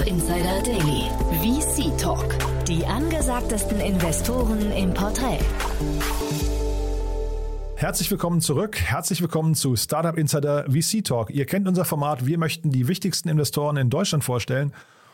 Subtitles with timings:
[0.00, 1.10] Startup Insider Daily.
[1.42, 2.24] VC Talk.
[2.66, 5.40] Die angesagtesten Investoren im Porträt.
[7.76, 8.80] Herzlich willkommen zurück.
[8.80, 11.30] Herzlich willkommen zu Startup Insider VC Talk.
[11.30, 12.24] Ihr kennt unser Format.
[12.24, 14.72] Wir möchten die wichtigsten Investoren in Deutschland vorstellen.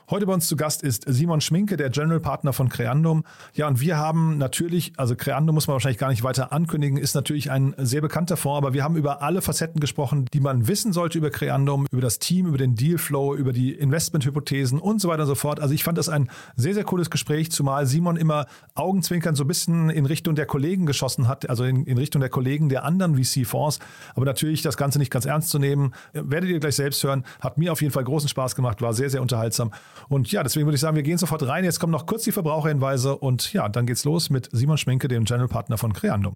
[0.09, 3.24] Heute bei uns zu Gast ist Simon Schminke, der General Partner von Creandum.
[3.55, 7.16] Ja, und wir haben natürlich, also Creandum muss man wahrscheinlich gar nicht weiter ankündigen, ist
[7.16, 10.92] natürlich ein sehr bekannter Fonds, aber wir haben über alle Facetten gesprochen, die man wissen
[10.92, 15.23] sollte über Creandum, über das Team, über den Dealflow, über die Investmenthypothesen und so weiter
[15.23, 15.59] und so fort.
[15.59, 19.48] Also ich fand das ein sehr, sehr cooles Gespräch, zumal Simon immer Augenzwinkern so ein
[19.48, 23.17] bisschen in Richtung der Kollegen geschossen hat, also in, in Richtung der Kollegen der anderen
[23.17, 23.80] VC-Fonds.
[24.14, 27.25] Aber natürlich das Ganze nicht ganz ernst zu nehmen, werdet ihr gleich selbst hören.
[27.41, 29.73] Hat mir auf jeden Fall großen Spaß gemacht, war sehr, sehr unterhaltsam.
[30.08, 31.64] Und ja, deswegen würde ich sagen, wir gehen sofort rein.
[31.64, 35.25] Jetzt kommen noch kurz die Verbraucherhinweise und ja, dann geht's los mit Simon Schminke, dem
[35.25, 36.34] General Partner von Creandum.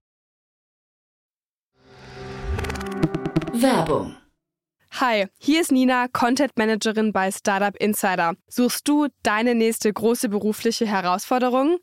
[3.53, 4.17] Werbung.
[4.99, 8.35] Hi, hier ist Nina, Content Managerin bei Startup Insider.
[8.49, 11.79] Suchst du deine nächste große berufliche Herausforderung?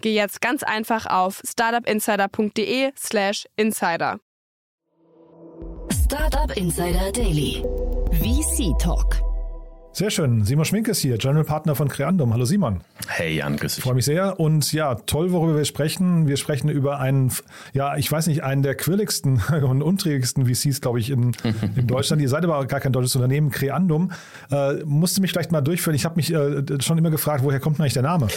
[0.00, 4.20] geh jetzt ganz einfach auf startupinsider.de/slash insider.
[5.90, 7.62] Startup Insider Daily.
[8.12, 9.31] VC Talk.
[9.94, 10.42] Sehr schön.
[10.46, 12.32] Simon Schminke ist hier, General Partner von Creandum.
[12.32, 12.80] Hallo Simon.
[13.08, 13.84] Hey Jan, grüß dich.
[13.84, 14.40] Freue mich sehr.
[14.40, 16.26] Und ja, toll, worüber wir sprechen.
[16.26, 17.30] Wir sprechen über einen,
[17.74, 21.32] ja, ich weiß nicht, einen der quirligsten und unträgigsten VCs, glaube ich, in,
[21.76, 22.22] in Deutschland.
[22.22, 24.12] Ihr seid aber gar kein deutsches Unternehmen, Creandum.
[24.50, 25.94] Äh, musste mich vielleicht mal durchführen.
[25.94, 28.28] Ich habe mich äh, schon immer gefragt, woher kommt eigentlich der Name?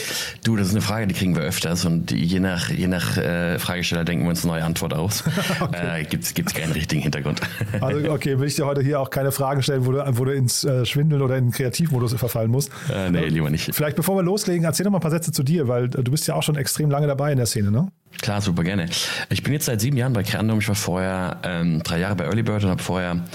[0.43, 3.59] Du, das ist eine Frage, die kriegen wir öfters und je nach, je nach äh,
[3.59, 5.23] Fragesteller denken wir uns eine neue Antwort aus.
[5.61, 6.01] okay.
[6.01, 7.39] äh, Gibt es keinen richtigen Hintergrund.
[7.79, 10.33] also okay, will ich dir heute hier auch keine Fragen stellen, wo du, wo du
[10.33, 12.71] ins äh, Schwindeln oder in Kreativmodus verfallen musst.
[12.93, 13.73] Äh, nee, lieber nicht.
[13.73, 16.27] Vielleicht bevor wir loslegen, erzähl doch mal ein paar Sätze zu dir, weil du bist
[16.27, 17.87] ja auch schon extrem lange dabei in der Szene, ne?
[18.21, 18.87] Klar, super gerne.
[19.29, 20.59] Ich bin jetzt seit sieben Jahren bei Creandum.
[20.59, 23.25] Ich war vorher ähm, drei Jahre bei Early Bird und habe vorher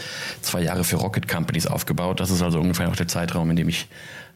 [0.41, 2.21] zwei Jahre für Rocket Companies aufgebaut.
[2.21, 3.89] Das ist also ungefähr auch der Zeitraum, in dem ich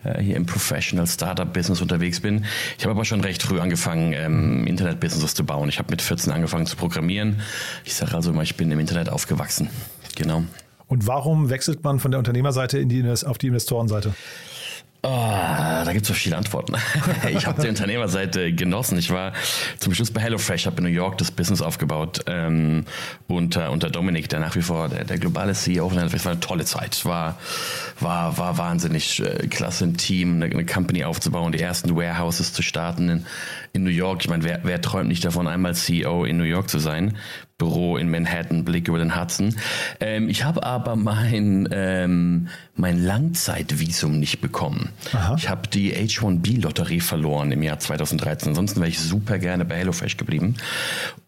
[0.04, 2.44] äh, hier im Professional Startup Business unterwegs bin.
[2.78, 5.68] Ich habe aber schon recht früh angefangen, ähm, Internet-Businesses zu bauen.
[5.68, 7.40] Ich habe mit 14 angefangen zu programmieren.
[7.84, 9.70] Ich sage also immer, ich bin im Internet aufgewachsen.
[10.14, 10.44] Genau.
[10.94, 14.14] Und warum wechselt man von der Unternehmerseite in die, auf die Investorenseite?
[15.02, 16.76] Oh, da gibt es so viele Antworten.
[17.36, 18.96] ich habe die Unternehmerseite genossen.
[18.96, 19.32] Ich war
[19.80, 22.84] zum Schluss bei HelloFresh, habe in New York das Business aufgebaut ähm,
[23.26, 26.20] unter, unter Dominik, der nach wie vor der, der globale CEO von HelloFresh.
[26.20, 27.04] Es war eine tolle Zeit.
[27.04, 27.38] War,
[27.98, 32.62] war, war wahnsinnig äh, klasse, ein Team, eine, eine, Company aufzubauen, die ersten Warehouses zu
[32.62, 33.26] starten in,
[33.72, 34.22] in New York.
[34.22, 37.18] Ich meine, wer, wer träumt nicht davon, einmal CEO in New York zu sein?
[37.58, 39.54] Büro in Manhattan, Blick über den Hudson.
[40.00, 44.90] Ähm, ich habe aber mein, ähm, mein Langzeitvisum nicht bekommen.
[45.12, 45.36] Aha.
[45.38, 48.48] Ich habe die H1B-Lotterie verloren im Jahr 2013.
[48.48, 50.56] Ansonsten wäre ich super gerne bei HelloFresh geblieben.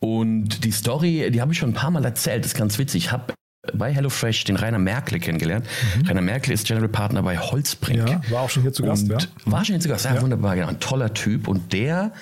[0.00, 3.04] Und die Story, die habe ich schon ein paar Mal erzählt, das ist ganz witzig.
[3.04, 3.32] Ich habe
[3.74, 5.66] bei HelloFresh den Rainer Merkel kennengelernt.
[5.96, 6.06] Mhm.
[6.06, 8.08] Rainer Merkel ist General Partner bei Holzbrink.
[8.08, 9.18] Ja, war auch schon hier zu Gast, ja.
[9.44, 10.22] War schon hier zu Gast, ja, ja.
[10.22, 11.48] wunderbar, genau, ein toller Typ.
[11.48, 12.12] Und der,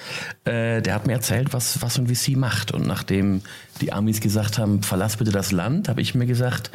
[0.44, 2.72] äh, der hat mir erzählt, was, was so ein VC macht.
[2.72, 3.42] Und nachdem
[3.80, 6.70] die Amis gesagt haben, verlass bitte das Land, habe ich mir gesagt,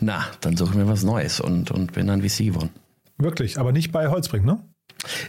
[0.00, 2.70] na, dann suche ich mir was Neues und, und bin dann VC geworden.
[3.18, 4.58] Wirklich, aber nicht bei Holzbrink, ne?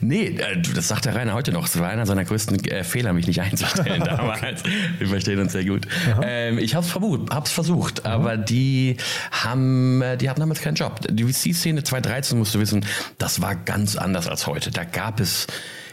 [0.01, 1.65] Nee, äh, das sagt der Rainer heute noch.
[1.65, 4.63] Es war einer seiner größten äh, Fehler, mich nicht einzustellen damals.
[4.99, 5.87] Wir verstehen uns sehr gut.
[6.21, 6.93] Ähm, ich habe es
[7.29, 8.15] hab's versucht, Aha.
[8.15, 8.97] aber die
[9.31, 10.99] haben, äh, die hatten damals keinen Job.
[11.09, 12.85] Die VC-Szene 2013, musst du wissen,
[13.17, 14.71] das war ganz anders als heute.
[14.71, 15.47] Da gab es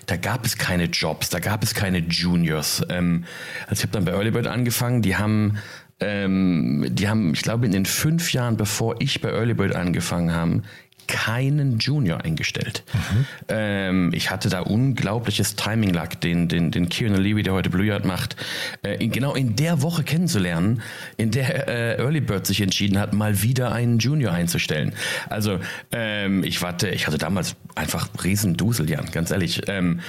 [0.07, 2.83] da gab es keine Jobs, da gab es keine Juniors.
[2.89, 3.25] Ähm,
[3.67, 5.59] also ich habe dann bei Earlybird angefangen, die haben
[6.01, 10.63] ähm, die haben, ich glaube, in den fünf Jahren, bevor ich bei Earlybird angefangen habe,
[11.11, 12.85] keinen Junior eingestellt.
[12.93, 13.27] Mhm.
[13.49, 18.05] Ähm, ich hatte da unglaubliches Timing-Luck, den, den, den Kieran Levy, der heute Blue Yard
[18.05, 18.37] macht,
[18.83, 20.83] äh, in, genau in der Woche kennenzulernen,
[21.17, 24.93] in der äh, Early Bird sich entschieden hat, mal wieder einen Junior einzustellen.
[25.29, 25.59] Also
[25.91, 29.63] ähm, ich warte, ich hatte damals einfach riesen Dusel, Jan, ganz ehrlich.
[29.67, 30.01] Ähm,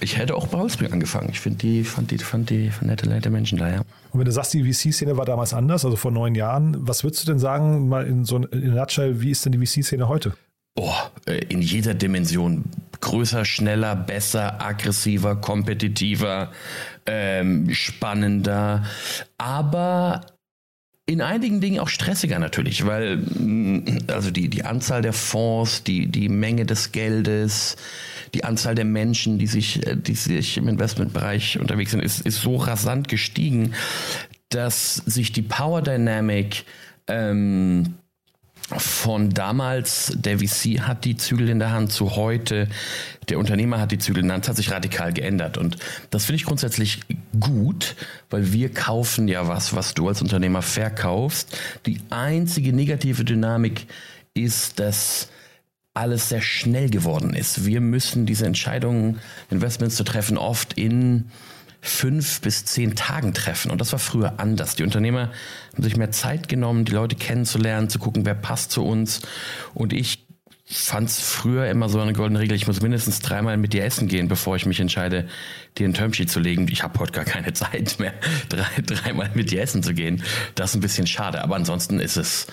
[0.00, 1.30] ich hätte auch bei Holzbrink angefangen.
[1.30, 3.80] Ich finde die, fand die, fand die nette, nette Menschen da, ja.
[4.14, 7.24] Und wenn du sagst, die VC-Szene war damals anders, also vor neun Jahren, was würdest
[7.24, 10.34] du denn sagen, mal in so in nutshell, wie ist denn die VC-Szene heute?
[10.76, 10.92] Oh,
[11.48, 12.64] in jeder Dimension.
[13.00, 16.52] Größer, schneller, besser, aggressiver, kompetitiver,
[17.06, 18.84] ähm, spannender,
[19.36, 20.22] aber
[21.06, 26.06] in einigen Dingen auch stressiger natürlich, weil mm, also die, die Anzahl der Fonds, die,
[26.06, 27.76] die Menge des Geldes,
[28.32, 32.56] die Anzahl der Menschen, die sich, die sich im Investmentbereich unterwegs sind, ist, ist so
[32.56, 33.74] rasant gestiegen,
[34.48, 36.64] dass sich die Power Dynamic
[37.06, 37.96] ähm,
[38.68, 42.68] von damals, der VC hat die Zügel in der Hand, zu heute,
[43.28, 45.58] der Unternehmer hat die Zügel in der Hand, hat sich radikal geändert.
[45.58, 45.76] Und
[46.10, 47.00] das finde ich grundsätzlich
[47.38, 47.94] gut,
[48.30, 51.56] weil wir kaufen ja was, was du als Unternehmer verkaufst.
[51.84, 53.86] Die einzige negative Dynamik
[54.32, 55.28] ist, dass
[55.92, 57.66] alles sehr schnell geworden ist.
[57.66, 59.20] Wir müssen diese Entscheidungen,
[59.50, 61.26] Investments zu treffen, oft in
[61.84, 63.70] fünf bis zehn Tagen treffen.
[63.70, 64.74] Und das war früher anders.
[64.74, 65.30] Die Unternehmer
[65.72, 69.20] haben sich mehr Zeit genommen, die Leute kennenzulernen, zu gucken, wer passt zu uns.
[69.74, 70.26] Und ich
[70.64, 74.08] fand es früher immer so eine goldene Regel, ich muss mindestens dreimal mit dir essen
[74.08, 75.28] gehen, bevor ich mich entscheide,
[75.76, 76.68] dir ein Termsheet zu legen.
[76.68, 78.14] Ich habe heute gar keine Zeit mehr,
[78.48, 80.22] drei, dreimal mit dir essen zu gehen.
[80.54, 81.42] Das ist ein bisschen schade.
[81.44, 82.46] Aber ansonsten ist es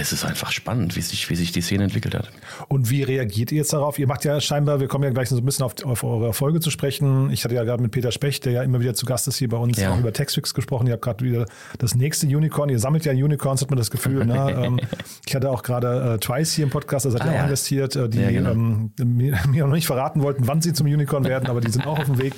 [0.00, 2.30] es ist einfach spannend, wie sich, wie sich die Szene entwickelt hat.
[2.68, 3.98] Und wie reagiert ihr jetzt darauf?
[3.98, 6.60] Ihr macht ja scheinbar, wir kommen ja gleich so ein bisschen auf, auf eure Erfolge
[6.60, 7.30] zu sprechen.
[7.30, 9.48] Ich hatte ja gerade mit Peter Specht, der ja immer wieder zu Gast ist hier
[9.48, 9.92] bei uns, ja.
[9.92, 10.86] auch über Textfix gesprochen.
[10.86, 11.46] Ihr habt gerade wieder
[11.78, 12.68] das nächste Unicorn.
[12.68, 14.24] Ihr sammelt ja Unicorns, hat man das Gefühl.
[14.24, 14.36] ne?
[14.56, 14.80] Ähm,
[15.26, 17.44] ich hatte auch gerade äh, Twice hier im Podcast, da seid ihr ah, auch ja.
[17.44, 18.52] investiert, äh, die ja, genau.
[18.52, 21.86] ähm, mir, mir, noch nicht verraten wollten, wann sie zum Unicorn werden, aber die sind
[21.86, 22.34] auch auf dem Weg.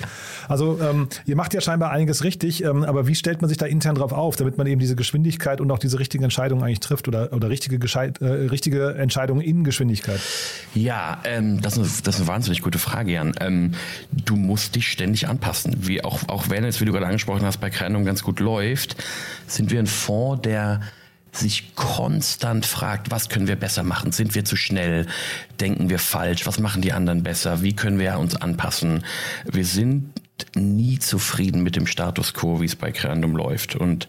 [0.47, 3.67] Also ähm, ihr macht ja scheinbar einiges richtig, ähm, aber wie stellt man sich da
[3.67, 7.07] intern drauf auf, damit man eben diese Geschwindigkeit und auch diese richtigen Entscheidungen eigentlich trifft
[7.07, 7.77] oder, oder richtige,
[8.21, 10.19] äh, richtige Entscheidungen in Geschwindigkeit?
[10.73, 13.33] Ja, ähm, das, ist, das ist eine wahnsinnig gute Frage, Jan.
[13.39, 13.71] Ähm,
[14.11, 15.75] du musst dich ständig anpassen.
[15.87, 18.95] Wie auch, auch wenn es, wie du gerade angesprochen hast, bei Kreinung ganz gut läuft,
[19.47, 20.81] sind wir ein Fonds, der
[21.31, 24.11] sich konstant fragt, was können wir besser machen?
[24.11, 25.05] Sind wir zu schnell?
[25.59, 26.45] Denken wir falsch?
[26.45, 27.61] Was machen die anderen besser?
[27.61, 29.05] Wie können wir uns anpassen?
[29.45, 30.13] Wir sind
[30.55, 33.75] nie zufrieden mit dem Status quo, wie es bei Creandum läuft.
[33.75, 34.07] Und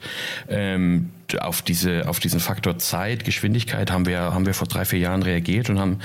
[0.49, 4.99] ähm, auf, diese, auf diesen Faktor Zeit, Geschwindigkeit haben wir, haben wir vor drei, vier
[4.99, 5.99] Jahren reagiert und haben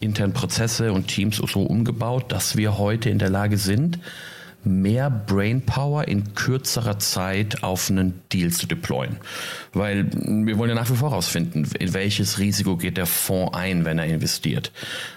[0.00, 3.98] intern Prozesse und Teams so umgebaut, dass wir heute in der Lage sind,
[4.64, 9.16] mehr Brainpower in kürzerer Zeit auf einen Deal zu deployen.
[9.72, 13.84] Weil wir wollen ja nach wie vor herausfinden, in welches Risiko geht der Fonds ein,
[13.84, 14.72] wenn er investiert.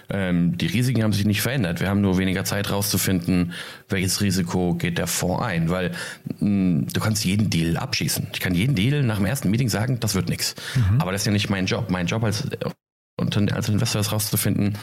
[0.08, 1.80] Ähm, die Risiken haben sich nicht verändert.
[1.80, 3.52] Wir haben nur weniger Zeit herauszufinden,
[3.88, 5.70] welches Risiko geht der Fonds ein.
[5.70, 5.92] Weil
[6.40, 8.28] mh, mm, du kannst jeden Deal abschießen.
[8.32, 10.54] Ich kann jeden Deal nach dem ersten Meeting sagen, das wird nichts.
[10.74, 11.00] Mhm.
[11.00, 11.90] Aber das ist ja nicht mein Job.
[11.90, 12.48] Mein Job als,
[13.18, 14.76] als Investor ist herauszufinden,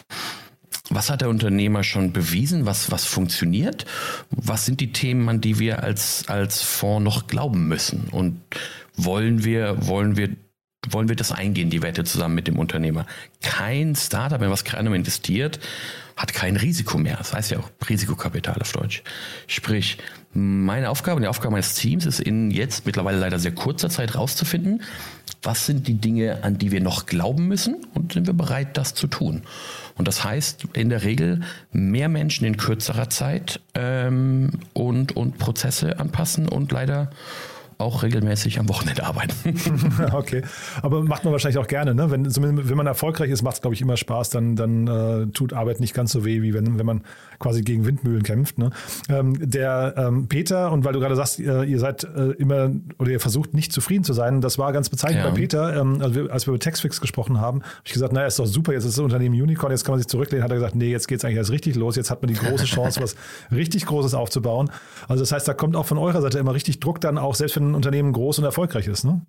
[0.94, 2.66] was hat der Unternehmer schon bewiesen?
[2.66, 3.86] Was, was funktioniert?
[4.30, 8.08] Was sind die Themen, an die wir als, als Fonds noch glauben müssen?
[8.12, 8.40] Und
[8.96, 10.30] wollen wir, wollen wir,
[10.90, 13.06] wollen wir das eingehen, die Wette zusammen mit dem Unternehmer?
[13.42, 15.60] Kein Startup, wenn was keiner investiert,
[16.16, 17.18] hat kein Risiko mehr.
[17.18, 19.04] Das heißt ja auch Risikokapital auf Deutsch.
[19.48, 19.98] Sprich,
[20.34, 24.16] meine Aufgabe und die Aufgabe meines Teams ist in jetzt mittlerweile leider sehr kurzer Zeit
[24.16, 24.84] rauszufinden,
[25.42, 28.94] was sind die Dinge, an die wir noch glauben müssen und sind wir bereit, das
[28.94, 29.44] zu tun.
[29.96, 31.42] Und das heißt in der Regel
[31.72, 37.12] mehr Menschen in kürzerer Zeit ähm, und, und Prozesse anpassen und leider
[37.78, 39.34] auch regelmäßig am Wochenende arbeiten.
[40.14, 40.44] okay,
[40.82, 42.12] aber macht man wahrscheinlich auch gerne, ne?
[42.12, 45.54] Wenn, wenn man erfolgreich ist, macht es, glaube ich, immer Spaß, dann, dann äh, tut
[45.54, 47.02] Arbeit nicht ganz so weh, wie wenn, wenn man
[47.40, 48.58] quasi gegen Windmühlen kämpft.
[48.58, 48.72] Ne?
[49.10, 53.12] Ähm, der ähm, Peter, und weil du gerade sagst, ihr, ihr seid äh, immer oder
[53.12, 55.30] ihr versucht nicht zufrieden zu sein, das war ganz bezeichnend ja.
[55.30, 58.28] bei Peter, ähm, als, wir, als wir über Textfix gesprochen haben, habe ich gesagt, naja,
[58.28, 60.56] ist doch super, jetzt ist das Unternehmen Unicorn, jetzt kann man sich zurücklehnen, hat er
[60.56, 63.02] gesagt, nee, jetzt geht es eigentlich erst richtig los, jetzt hat man die große Chance,
[63.02, 63.16] was
[63.52, 64.72] richtig Großes aufzubauen.
[65.08, 67.56] Also das heißt, da kommt auch von eurer Seite immer richtig Druck dann auch, selbst
[67.56, 69.26] wenn ein Unternehmen groß und erfolgreich ist, ne?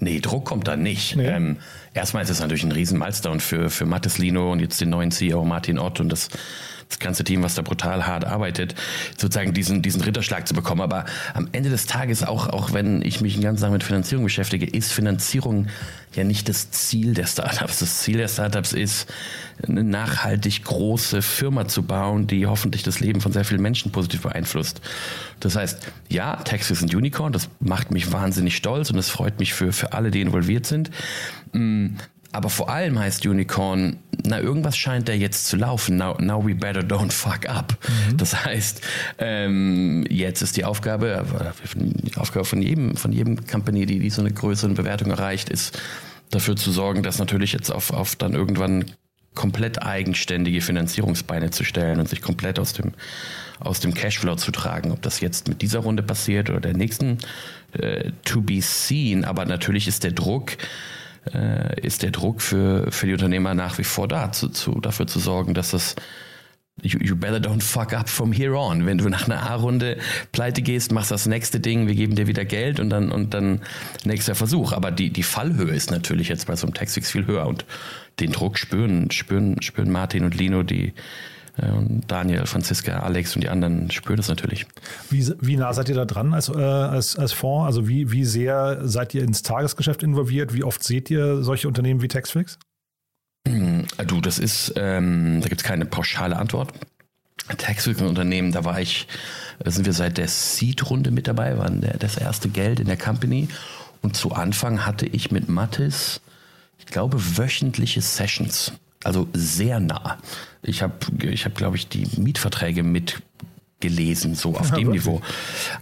[0.00, 1.16] Nee, Druck kommt da nicht.
[1.16, 1.26] Nee.
[1.26, 1.56] Ähm,
[1.92, 5.10] erstmal ist es natürlich ein riesen Milestone für, für Mattes Lino und jetzt den neuen
[5.10, 6.28] CEO Martin Ott und das
[6.88, 8.74] das ganze Team, was da brutal hart arbeitet,
[9.16, 10.80] sozusagen diesen, diesen Ritterschlag zu bekommen.
[10.80, 11.04] Aber
[11.34, 14.66] am Ende des Tages, auch, auch wenn ich mich den ganzen Tag mit Finanzierung beschäftige,
[14.66, 15.66] ist Finanzierung
[16.14, 17.80] ja nicht das Ziel der Startups.
[17.80, 19.06] Das Ziel der Startups ist,
[19.66, 24.22] eine nachhaltig große Firma zu bauen, die hoffentlich das Leben von sehr vielen Menschen positiv
[24.22, 24.80] beeinflusst.
[25.40, 29.38] Das heißt, ja, Texas ist ein Unicorn, das macht mich wahnsinnig stolz und es freut
[29.38, 30.90] mich für, für alle, die involviert sind.
[32.32, 35.96] Aber vor allem heißt Unicorn, na, irgendwas scheint da jetzt zu laufen.
[35.96, 37.78] Now, now we better don't fuck up.
[37.88, 38.16] Mhm.
[38.18, 38.82] Das heißt,
[39.18, 41.24] ähm, jetzt ist die Aufgabe,
[41.74, 45.80] die Aufgabe von jedem, von jedem Company, die, die so eine größere Bewertung erreicht, ist,
[46.30, 48.84] dafür zu sorgen, dass natürlich jetzt auf, auf dann irgendwann
[49.34, 52.92] komplett eigenständige Finanzierungsbeine zu stellen und sich komplett aus dem,
[53.60, 54.90] aus dem Cashflow zu tragen.
[54.90, 57.18] Ob das jetzt mit dieser Runde passiert oder der nächsten,
[57.72, 59.24] äh, to be seen.
[59.24, 60.56] Aber natürlich ist der Druck,
[61.32, 65.06] äh, ist der Druck für, für die Unternehmer nach wie vor da, zu, zu, dafür
[65.06, 65.96] zu sorgen, dass das
[66.80, 68.86] You, you, better don't fuck up from here on.
[68.86, 69.98] Wenn du nach einer A-Runde
[70.30, 73.62] pleite gehst, machst das nächste Ding, wir geben dir wieder Geld und dann, und dann
[74.04, 74.72] nächster Versuch.
[74.72, 77.64] Aber die, die Fallhöhe ist natürlich jetzt bei so einem Textfix viel höher und
[78.20, 80.92] den Druck spüren, spüren, spüren Martin und Lino, die,
[82.06, 84.66] Daniel, Franziska, Alex und die anderen spüren das natürlich.
[85.10, 87.66] Wie, wie nah seid ihr da dran als, äh, als, als Fonds?
[87.66, 90.54] Also wie, wie sehr seid ihr ins Tagesgeschäft involviert?
[90.54, 92.58] Wie oft seht ihr solche Unternehmen wie Taxfix?
[93.44, 96.72] Äh, du, das ist, ähm, da gibt es keine pauschale Antwort.
[97.56, 99.08] Taxfix Unternehmen, da war ich,
[99.58, 102.98] da sind wir seit der Seed-Runde mit dabei, waren der, das erste Geld in der
[102.98, 103.48] Company.
[104.02, 106.20] Und zu Anfang hatte ich mit Mattis,
[106.78, 108.72] ich glaube, wöchentliche Sessions
[109.04, 110.18] also sehr nah.
[110.68, 115.20] Ich habe, ich hab, glaube ich, die Mietverträge mitgelesen, so auf dem Niveau.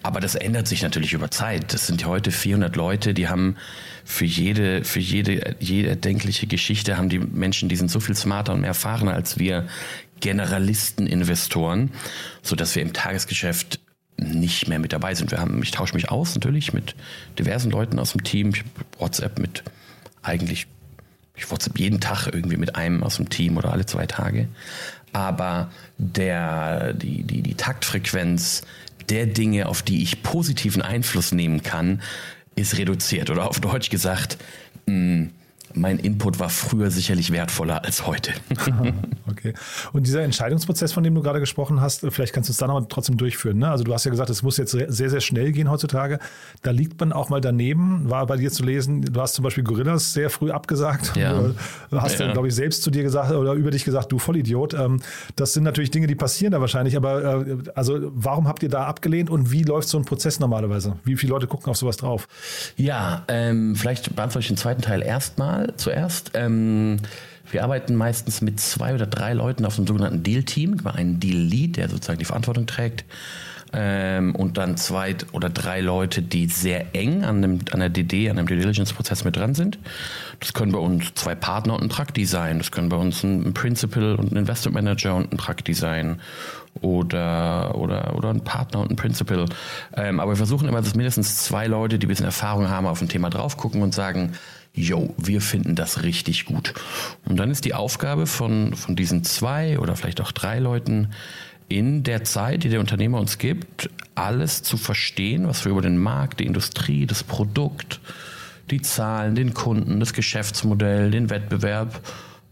[0.02, 1.75] Aber das ändert sich natürlich über Zeit.
[1.75, 3.57] Das sind heute 400 Leute, die haben
[4.05, 8.52] für jede, für jede, jede erdenkliche Geschichte haben die Menschen, die sind so viel smarter
[8.52, 9.66] und mehr erfahrener als wir
[10.21, 11.90] Generalisten-Investoren,
[12.43, 13.81] sodass wir im Tagesgeschäft
[14.16, 15.31] nicht mehr mit dabei sind.
[15.31, 16.95] Wir haben, ich tausche mich aus natürlich mit
[17.38, 18.64] diversen Leuten aus dem Team, ich
[18.99, 19.62] WhatsApp mit
[20.23, 20.66] eigentlich
[21.37, 24.49] ich WhatsApp jeden Tag irgendwie mit einem aus dem Team oder alle zwei Tage.
[25.12, 28.62] Aber der, die, die, die Taktfrequenz
[29.09, 32.02] der Dinge, auf die ich positiven Einfluss nehmen kann,
[32.55, 33.31] ist reduziert.
[33.31, 34.38] Oder auf Deutsch gesagt,
[34.87, 35.28] mh,
[35.75, 38.32] mein Input war früher sicherlich wertvoller als heute.
[39.30, 39.54] okay.
[39.92, 42.87] Und dieser Entscheidungsprozess, von dem du gerade gesprochen hast, vielleicht kannst du es dann aber
[42.88, 43.58] trotzdem durchführen.
[43.58, 43.70] Ne?
[43.70, 46.18] Also du hast ja gesagt, es muss jetzt sehr, sehr schnell gehen heutzutage.
[46.62, 48.08] Da liegt man auch mal daneben.
[48.11, 51.16] War bei dir zu lesen, du hast zum Beispiel Gorillas sehr früh abgesagt.
[51.16, 51.50] Ja.
[51.90, 54.18] Du hast ja, ja glaube ich, selbst zu dir gesagt oder über dich gesagt, du
[54.18, 54.75] Vollidiot.
[54.75, 55.00] Ähm,
[55.37, 56.96] das sind natürlich Dinge, die passieren da wahrscheinlich.
[56.96, 60.96] Aber äh, also warum habt ihr da abgelehnt und wie läuft so ein Prozess normalerweise?
[61.04, 62.28] Wie viele Leute gucken auf sowas drauf?
[62.76, 66.33] Ja, ähm, vielleicht beantworte ich den zweiten Teil erstmal zuerst.
[66.35, 66.99] Ähm,
[67.51, 71.89] wir arbeiten meistens mit zwei oder drei Leuten auf einem sogenannten Deal-Team, einen Deal-Lead, der
[71.89, 73.05] sozusagen die Verantwortung trägt.
[73.73, 78.31] Ähm, und dann zwei oder drei Leute, die sehr eng an, dem, an der DD,
[78.31, 79.79] an dem Due Diligence-Prozess mit dran sind.
[80.41, 82.59] Das können bei uns zwei Partner und ein Prakti sein.
[82.59, 86.21] Das können bei uns ein, Principal und ein Investment Manager und ein Prakti sein.
[86.81, 89.47] Oder, oder, oder ein Partner und ein Principal.
[89.97, 93.01] Ähm, aber wir versuchen immer, dass mindestens zwei Leute, die ein bisschen Erfahrung haben, auf
[93.03, 94.33] ein Thema drauf gucken und sagen,
[94.76, 96.75] yo, wir finden das richtig gut.
[97.25, 101.09] Und dann ist die Aufgabe von, von diesen zwei oder vielleicht auch drei Leuten,
[101.68, 105.99] in der Zeit, die der Unternehmer uns gibt, alles zu verstehen, was wir über den
[105.99, 108.00] Markt, die Industrie, das Produkt,
[108.71, 112.00] die Zahlen, den Kunden, das Geschäftsmodell, den Wettbewerb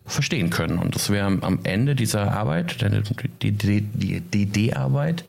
[0.05, 0.79] verstehen können.
[0.79, 2.85] Und dass wir am Ende dieser Arbeit,
[3.43, 5.25] die DD-Arbeit,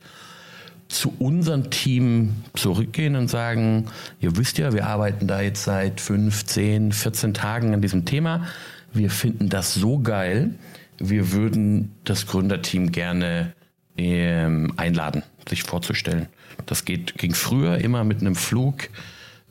[0.95, 3.87] zu unserem Team zurückgehen und sagen,
[4.19, 8.47] ihr wisst ja, wir arbeiten da jetzt seit 15, 14 Tagen an diesem Thema.
[8.93, 10.51] Wir finden das so geil.
[10.97, 13.53] Wir würden das Gründerteam gerne
[13.97, 16.27] ähm, einladen, sich vorzustellen.
[16.65, 18.89] Das geht, ging früher immer mit einem Flug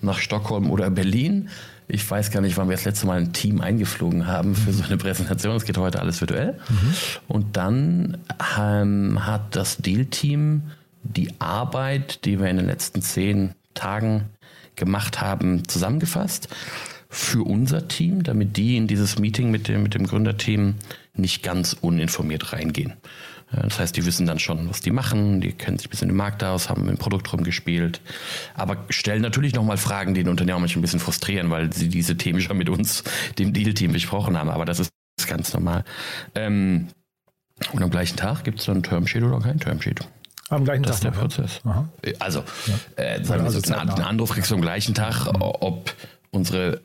[0.01, 1.51] nach Stockholm oder Berlin.
[1.87, 4.83] Ich weiß gar nicht, wann wir das letzte Mal ein Team eingeflogen haben für so
[4.85, 5.55] eine Präsentation.
[5.55, 6.55] Es geht heute alles virtuell.
[6.69, 6.95] Mhm.
[7.29, 8.19] Und dann
[8.59, 10.63] ähm, hat das Deal-Team
[11.05, 14.31] die Arbeit, die wir in den letzten zehn Tagen
[14.77, 16.49] gemacht haben, zusammengefasst
[17.09, 20.75] für unser Team, damit die in dieses Meeting mit dem, mit dem Gründerteam
[21.15, 22.95] nicht ganz uninformiert reingehen.
[23.53, 26.17] Das heißt, die wissen dann schon, was die machen, die kennen sich ein bisschen im
[26.17, 28.01] Markt aus, haben dem Produkt rumgespielt,
[28.55, 32.17] aber stellen natürlich nochmal Fragen, die den Unternehmer manchmal ein bisschen frustrieren, weil sie diese
[32.17, 33.05] Themen schon mit uns,
[33.39, 34.51] dem Deal-Team, besprochen haben.
[34.51, 34.91] Aber das ist
[35.29, 35.85] ganz normal.
[36.35, 36.89] Ähm,
[37.73, 40.01] und am gleichen Tag gibt es dann ein Termsheet oder kein Termsheet.
[40.55, 41.15] Am gleichen das Tag.
[41.15, 41.61] Das ist der Prozess.
[41.65, 41.89] Aha.
[42.19, 43.03] Also, ja.
[43.03, 45.41] äh, sagen wir so, einen Anruf kriegst du am gleichen Tag, mhm.
[45.41, 45.95] ob
[46.31, 46.81] unsere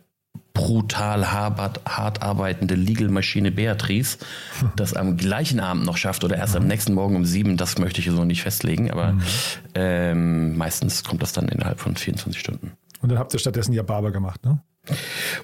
[0.54, 4.18] brutal hart, hart arbeitende Legal-Maschine Beatrice
[4.76, 6.70] das am gleichen Abend noch schafft oder erst am mhm.
[6.70, 9.22] nächsten Morgen um sieben, das möchte ich so nicht festlegen, aber mhm.
[9.76, 12.74] ähm, meistens kommt das dann innerhalb von 24 Stunden.
[13.02, 14.62] Und dann habt ihr stattdessen ja Barber gemacht, ne?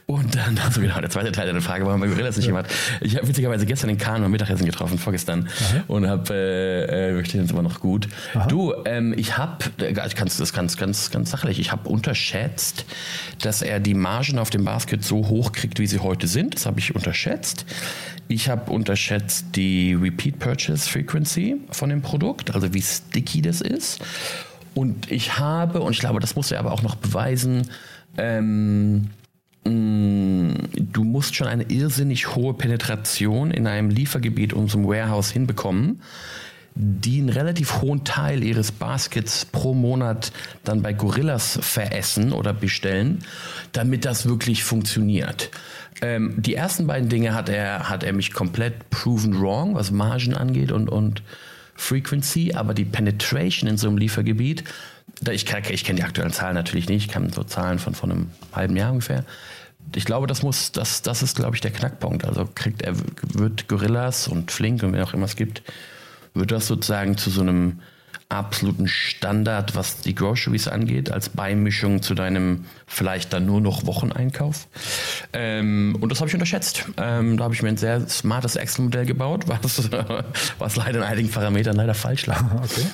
[0.08, 2.68] Und dann, also genau, der zweite Teil der Frage, warum bei Gorillas nicht jemand.
[3.01, 5.50] Ich habe witzigerweise gestern den Kahn am Mittagessen getroffen, vorgestern,
[5.88, 8.08] und habe, äh, äh, wir stehen uns immer noch gut.
[8.48, 12.86] Du, ähm, ich habe, ich kann's, das ganz, ganz, ganz sachlich, ich habe unterschätzt,
[13.42, 16.56] dass er die Margen auf dem Basket so hoch kriegt, wie sie heute sind.
[16.56, 17.65] Das habe ich unterschätzt.
[18.27, 24.00] Ich habe unterschätzt die Repeat Purchase Frequency von dem Produkt, also wie sticky das ist.
[24.74, 27.70] Und ich habe, und ich glaube, das muss er aber auch noch beweisen,
[28.18, 29.10] ähm,
[29.65, 36.01] du musst schon eine irrsinnig hohe Penetration in einem Liefergebiet unserem Warehouse hinbekommen,
[36.75, 40.31] die einen relativ hohen Teil ihres Baskets pro Monat
[40.63, 43.24] dann bei Gorillas veressen oder bestellen,
[43.72, 45.50] damit das wirklich funktioniert.
[46.01, 50.36] Ähm, die ersten beiden Dinge hat er, hat er mich komplett proven wrong, was Margen
[50.36, 51.24] angeht und, und
[51.75, 54.63] Frequency, aber die Penetration in so einem Liefergebiet,
[55.31, 58.29] ich, ich kenne die aktuellen Zahlen natürlich nicht, ich kann so Zahlen von, von einem
[58.53, 59.24] halben Jahr ungefähr.
[59.94, 62.25] Ich glaube, das muss, das, das ist, glaube ich, der Knackpunkt.
[62.25, 65.62] Also kriegt er, wird Gorillas und Flink und wer auch immer es gibt,
[66.34, 67.80] wird das sozusagen zu so einem
[68.30, 74.68] absoluten Standard, was die Groceries angeht, als Beimischung zu deinem vielleicht dann nur noch Wocheneinkauf.
[75.32, 76.86] Ähm, und das habe ich unterschätzt.
[76.98, 79.89] Ähm, da habe ich mir ein sehr smartes Excel-Modell gebaut, was,
[80.58, 82.44] was leider in einigen Parametern leider falsch lag.
[82.63, 82.86] Okay.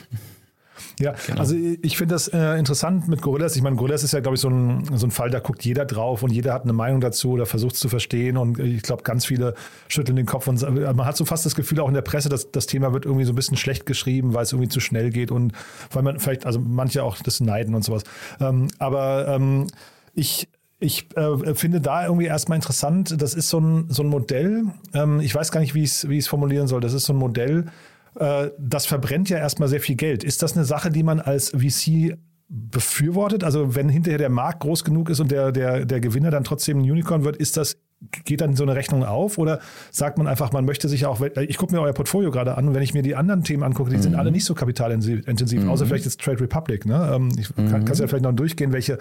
[1.01, 1.39] Ja, Genau.
[1.39, 3.55] also ich finde das äh, interessant mit Gorillas.
[3.55, 5.85] Ich meine, Gorillas ist ja, glaube ich, so ein, so ein Fall, da guckt jeder
[5.85, 8.37] drauf und jeder hat eine Meinung dazu oder versucht es zu verstehen.
[8.37, 9.55] Und ich glaube, ganz viele
[9.87, 12.51] schütteln den Kopf und man hat so fast das Gefühl auch in der Presse, dass
[12.51, 15.31] das Thema wird irgendwie so ein bisschen schlecht geschrieben, weil es irgendwie zu schnell geht
[15.31, 15.53] und
[15.91, 18.03] weil man vielleicht, also manche auch das neiden und sowas.
[18.39, 19.67] Ähm, aber ähm,
[20.13, 20.47] ich,
[20.79, 25.19] ich äh, finde da irgendwie erstmal interessant, das ist so ein, so ein Modell, ähm,
[25.19, 27.13] ich weiß gar nicht, wie ich es wie ich es formulieren soll, das ist so
[27.13, 27.65] ein Modell,
[28.15, 30.23] das verbrennt ja erstmal sehr viel Geld.
[30.23, 32.17] Ist das eine Sache, die man als VC
[32.49, 33.43] befürwortet?
[33.43, 36.79] Also wenn hinterher der Markt groß genug ist und der, der, der Gewinner dann trotzdem
[36.79, 37.77] ein Unicorn wird, ist das,
[38.25, 39.37] geht dann so eine Rechnung auf?
[39.37, 39.59] Oder
[39.91, 42.73] sagt man einfach, man möchte sich auch, ich gucke mir euer Portfolio gerade an und
[42.73, 46.03] wenn ich mir die anderen Themen angucke, die sind alle nicht so kapitalintensiv, außer vielleicht
[46.03, 46.85] jetzt Trade Republic.
[46.85, 47.11] Ne?
[47.15, 48.97] Ähm, Ich kann, kannst ja vielleicht noch durchgehen, welche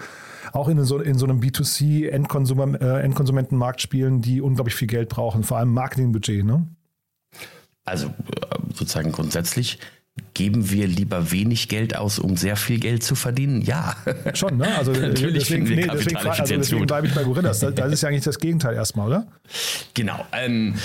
[0.53, 5.43] auch in so, in so einem B2C-Endkonsumentenmarkt äh, Endkonsumentenmarkt spielen, die unglaublich viel Geld brauchen,
[5.43, 6.45] vor allem Marketingbudget.
[6.45, 6.67] Ne?
[7.85, 8.11] Also äh,
[8.73, 9.79] sozusagen grundsätzlich
[10.33, 13.61] geben wir lieber wenig Geld aus, um sehr viel Geld zu verdienen?
[13.61, 13.95] Ja.
[14.33, 14.75] Schon, ne?
[14.77, 17.59] Also Natürlich deswegen, wir nee, deswegen, also deswegen bleibe ich bei Gorillas.
[17.59, 19.27] Da, da ist ja eigentlich das Gegenteil erstmal, oder?
[19.93, 20.25] Genau.
[20.31, 20.75] Ähm,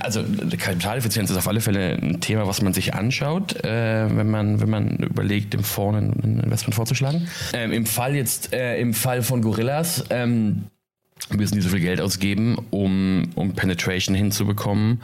[0.00, 0.22] also
[0.58, 4.70] Kapitaleffizienz ist auf alle Fälle ein Thema, was man sich anschaut, äh, wenn man wenn
[4.70, 7.28] man überlegt, dem Fonds ein ein Investment vorzuschlagen.
[7.52, 10.64] Ähm, Im Fall jetzt äh, im Fall von Gorillas ähm,
[11.30, 15.00] müssen die so viel Geld ausgeben, um um Penetration hinzubekommen,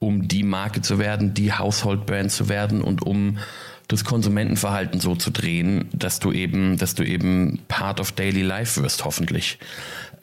[0.00, 3.38] um die Marke zu werden, die Household Brand zu werden und um
[3.86, 8.82] das Konsumentenverhalten so zu drehen, dass du eben, dass du eben Part of Daily Life
[8.82, 9.58] wirst, hoffentlich.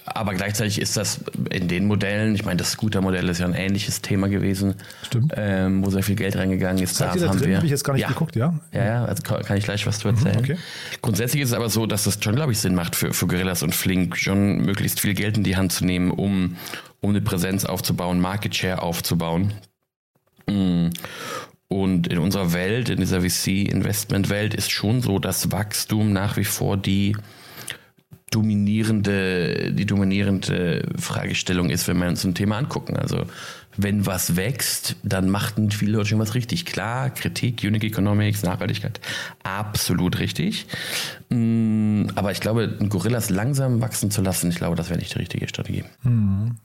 [0.05, 4.01] Aber gleichzeitig ist das in den Modellen, ich meine, das Scooter-Modell ist ja ein ähnliches
[4.01, 5.33] Thema gewesen, Stimmt.
[5.35, 6.95] ähm, wo sehr viel Geld reingegangen ist.
[6.95, 7.49] Seid ihr da haben drin?
[7.49, 8.57] wir, Hab ich jetzt gar nicht geguckt, ja?
[8.71, 10.37] Ja, ja, also kann ich gleich was zu erzählen.
[10.37, 10.57] okay.
[11.01, 13.63] Grundsätzlich ist es aber so, dass es schon, glaube ich, Sinn macht für, für Gorillas
[13.63, 16.55] und Flink, schon möglichst viel Geld in die Hand zu nehmen, um,
[17.01, 19.53] um eine Präsenz aufzubauen, Market Share aufzubauen.
[20.49, 20.89] Mm.
[21.69, 26.77] Und in unserer Welt, in dieser VC-Investment-Welt, ist schon so, dass Wachstum nach wie vor
[26.77, 27.17] die
[28.31, 32.95] dominierende, die dominierende Fragestellung ist, wenn wir uns ein Thema angucken.
[32.95, 33.25] Also
[33.77, 36.65] wenn was wächst, dann machten viele Leute schon was richtig.
[36.65, 38.99] Klar, Kritik, Unique Economics, Nachhaltigkeit,
[39.43, 40.67] absolut richtig.
[41.29, 45.19] Mm, Aber ich glaube, Gorillas langsam wachsen zu lassen, ich glaube, das wäre nicht die
[45.19, 45.83] richtige Strategie.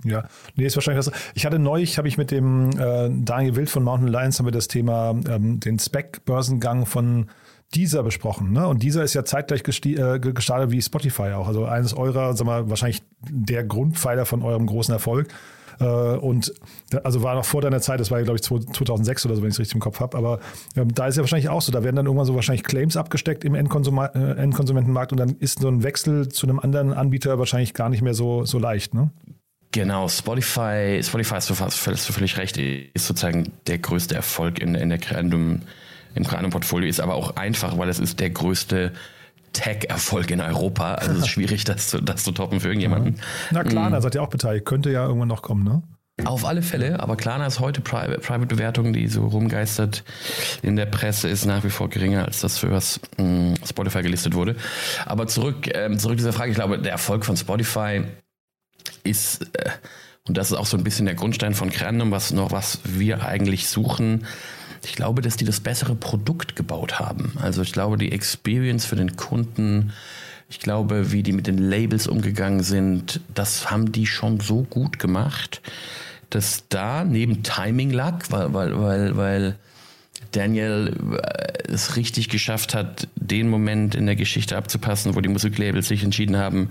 [0.04, 0.24] Ja,
[0.56, 1.14] nee, ist wahrscheinlich das.
[1.34, 4.52] Ich hatte neulich, habe ich mit dem äh, Daniel Wild von Mountain Lions haben wir
[4.52, 7.26] das Thema, ähm, den Spec-Börsengang von
[7.74, 8.52] dieser besprochen.
[8.52, 8.66] Ne?
[8.68, 11.48] Und dieser ist ja zeitgleich äh, ge- gestartet wie Spotify auch.
[11.48, 15.28] Also eines eurer, sag mal, wahrscheinlich der Grundpfeiler von eurem großen Erfolg.
[15.82, 16.54] Äh, und
[17.02, 19.48] also war noch vor deiner Zeit, das war ja, glaube ich, 2006 oder so, wenn
[19.48, 20.16] ich es richtig im Kopf habe.
[20.16, 20.40] Aber
[20.76, 23.44] ähm, da ist ja wahrscheinlich auch so, da werden dann irgendwann so wahrscheinlich Claims abgesteckt
[23.44, 27.74] im Endkonsuma äh, Endkonsumentenmarkt und dann ist so ein Wechsel zu einem anderen Anbieter wahrscheinlich
[27.74, 28.94] gar nicht mehr so, so leicht.
[28.94, 29.10] Ne?
[29.72, 34.74] Genau, Spotify, Spotify hast du fast hast völlig recht, ist sozusagen der größte Erfolg in,
[34.74, 35.62] in der Creandum,
[36.14, 38.92] im Creandum-Portfolio, ist aber auch einfach, weil es ist der größte
[39.52, 40.94] Tech-Erfolg in Europa.
[40.94, 43.20] Also es ist schwierig, das zu, das zu toppen für irgendjemanden.
[43.50, 44.64] Na klar, da seid ihr auch beteiligt.
[44.64, 45.82] Könnte ja irgendwann noch kommen, ne?
[46.24, 50.04] Auf alle Fälle, aber Klarna ist heute Private, Private Bewertung, die so rumgeistert
[50.60, 54.34] in der Presse, ist nach wie vor geringer als das, für was mh, Spotify gelistet
[54.34, 54.54] wurde.
[55.06, 58.02] Aber zurück, ähm, zurück zu dieser Frage, ich glaube, der Erfolg von Spotify
[59.04, 59.70] ist, äh,
[60.28, 63.24] und das ist auch so ein bisschen der Grundstein von Crandom, was noch, was wir
[63.24, 64.26] eigentlich suchen.
[64.84, 67.34] Ich glaube, dass die das bessere Produkt gebaut haben.
[67.40, 69.92] Also ich glaube, die Experience für den Kunden
[70.48, 74.98] Ich glaube, wie die mit den Labels umgegangen sind, das haben die schon so gut
[74.98, 75.62] gemacht,
[76.28, 79.56] dass da neben Timing lag, weil, weil, weil, weil
[80.32, 85.88] Daniel äh, es richtig geschafft hat, den Moment in der Geschichte abzupassen, wo die Musiklabels
[85.88, 86.70] sich entschieden haben,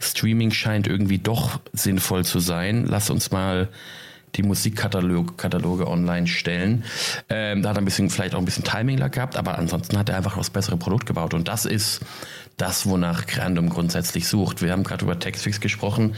[0.00, 2.86] Streaming scheint irgendwie doch sinnvoll zu sein.
[2.86, 3.68] Lass uns mal
[4.36, 6.84] die Musikkataloge Kataloge online stellen.
[7.28, 10.08] Ähm, da hat er ein bisschen, vielleicht auch ein bisschen Timing gehabt, aber ansonsten hat
[10.08, 11.34] er einfach das bessere Produkt gebaut.
[11.34, 12.00] Und das ist
[12.56, 14.62] das, wonach Grandom grundsätzlich sucht.
[14.62, 16.14] Wir haben gerade über Textfix gesprochen.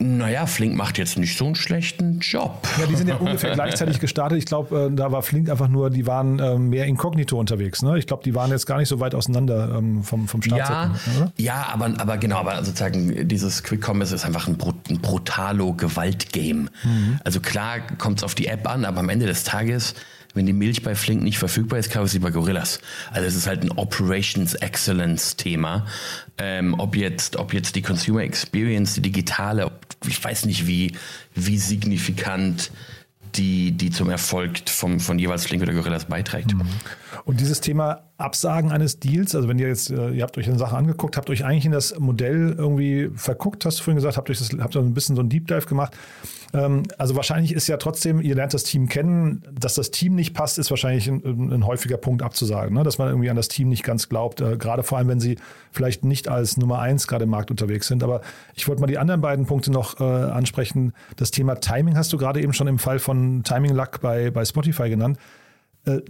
[0.00, 2.66] Naja, Flink macht jetzt nicht so einen schlechten Job.
[2.80, 4.38] Ja, die sind ja ungefähr gleichzeitig gestartet.
[4.38, 7.80] Ich glaube, äh, da war Flink einfach nur, die waren äh, mehr inkognito unterwegs.
[7.80, 7.96] Ne?
[7.96, 10.68] Ich glaube, die waren jetzt gar nicht so weit auseinander ähm, vom, vom Start.
[10.68, 14.58] Ja, ja aber, aber genau, aber sozusagen dieses Quick Commerce ist einfach ein,
[14.90, 16.70] ein brutalo Gewaltgame.
[16.82, 17.20] Mhm.
[17.22, 19.94] Also klar kommt es auf die App an, aber am Ende des Tages
[20.34, 22.80] wenn die Milch bei Flink nicht verfügbar ist, kaufe ich sie bei Gorillas.
[23.10, 25.86] Also es ist halt ein Operations Excellence Thema.
[26.38, 29.70] Ähm, ob jetzt, ob jetzt die Consumer Experience, die digitale,
[30.06, 30.92] ich weiß nicht wie,
[31.34, 32.70] wie signifikant
[33.36, 36.54] die, die zum Erfolg vom, von jeweils Flink oder Gorillas beiträgt.
[36.54, 36.62] Mhm.
[37.24, 40.58] Und dieses Thema Absagen eines Deals, also wenn ihr jetzt, äh, ihr habt euch eine
[40.58, 44.30] Sache angeguckt, habt euch eigentlich in das Modell irgendwie verguckt, hast du vorhin gesagt, habt
[44.30, 45.96] euch das, habt ein bisschen so ein Deep Dive gemacht.
[46.52, 50.32] Ähm, also wahrscheinlich ist ja trotzdem, ihr lernt das Team kennen, dass das Team nicht
[50.32, 52.84] passt, ist wahrscheinlich ein, ein häufiger Punkt abzusagen, ne?
[52.84, 55.36] dass man irgendwie an das Team nicht ganz glaubt, äh, gerade vor allem, wenn sie
[55.72, 58.04] vielleicht nicht als Nummer eins gerade im Markt unterwegs sind.
[58.04, 58.20] Aber
[58.54, 60.92] ich wollte mal die anderen beiden Punkte noch äh, ansprechen.
[61.16, 64.44] Das Thema Timing hast du gerade eben schon im Fall von Timing Luck bei, bei
[64.44, 65.18] Spotify genannt.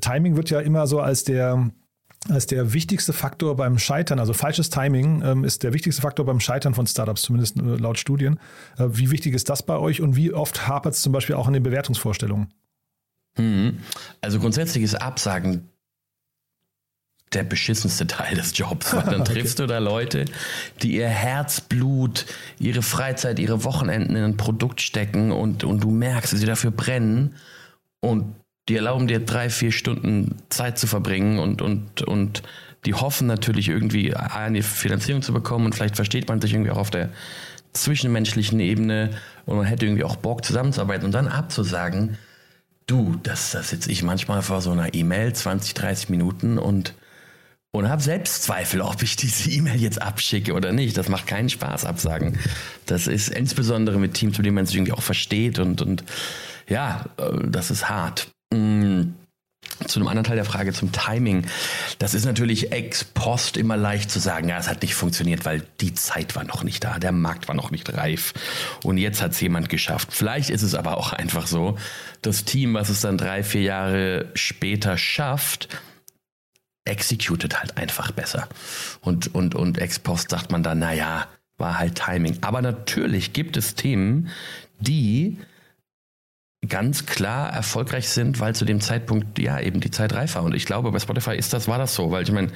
[0.01, 1.73] Timing wird ja immer so als der
[2.29, 6.41] als der wichtigste Faktor beim Scheitern, also falsches Timing ähm, ist der wichtigste Faktor beim
[6.41, 8.39] Scheitern von Startups, zumindest äh, laut Studien.
[8.79, 11.47] Äh, wie wichtig ist das bei euch und wie oft hapert es zum Beispiel auch
[11.47, 12.53] in den Bewertungsvorstellungen?
[13.37, 13.79] Mhm.
[14.21, 15.69] Also grundsätzlich ist Absagen
[17.35, 19.67] der beschissenste Teil des Jobs, weil dann triffst okay.
[19.67, 20.25] du da Leute,
[20.83, 22.27] die ihr Herzblut,
[22.59, 26.71] ihre Freizeit, ihre Wochenenden in ein Produkt stecken und, und du merkst, dass sie dafür
[26.71, 27.35] brennen
[28.01, 28.35] und
[28.69, 32.43] die erlauben dir drei, vier Stunden Zeit zu verbringen und, und, und
[32.87, 36.79] die hoffen natürlich irgendwie eine Finanzierung zu bekommen und vielleicht versteht man sich irgendwie auch
[36.79, 37.11] auf der
[37.73, 39.11] zwischenmenschlichen Ebene
[39.47, 42.19] und man hätte irgendwie auch Bock zusammenzuarbeiten und dann abzusagen,
[42.87, 46.95] du, das, das sitze ich manchmal vor so einer E-Mail 20, 30 Minuten und
[47.73, 50.97] und habe Selbstzweifel, ob ich diese E-Mail jetzt abschicke oder nicht.
[50.97, 52.39] Das macht keinen Spaß, absagen.
[52.87, 56.05] Das ist insbesondere mit Teams, mit denen man sich irgendwie auch versteht und, und
[56.69, 58.34] ja, äh, das ist hart.
[58.53, 59.15] Mm,
[59.87, 61.47] zu einem anderen Teil der Frage zum Timing.
[61.99, 65.67] Das ist natürlich ex post immer leicht zu sagen, ja, es hat nicht funktioniert, weil
[65.81, 68.35] die Zeit war noch nicht da, der Markt war noch nicht reif
[68.83, 70.09] und jetzt hat es jemand geschafft.
[70.13, 71.77] Vielleicht ist es aber auch einfach so,
[72.23, 75.69] das Team, was es dann drei, vier Jahre später schafft,
[76.85, 78.49] executed halt einfach besser.
[79.01, 81.27] Und, und, und ex post sagt man dann, naja,
[81.57, 82.39] war halt Timing.
[82.43, 84.29] Aber natürlich gibt es Themen,
[84.81, 85.39] die
[86.69, 90.43] ganz klar erfolgreich sind, weil zu dem Zeitpunkt ja eben die Zeit reif war.
[90.43, 92.49] Und ich glaube, bei Spotify ist das, war das so, weil ich meine,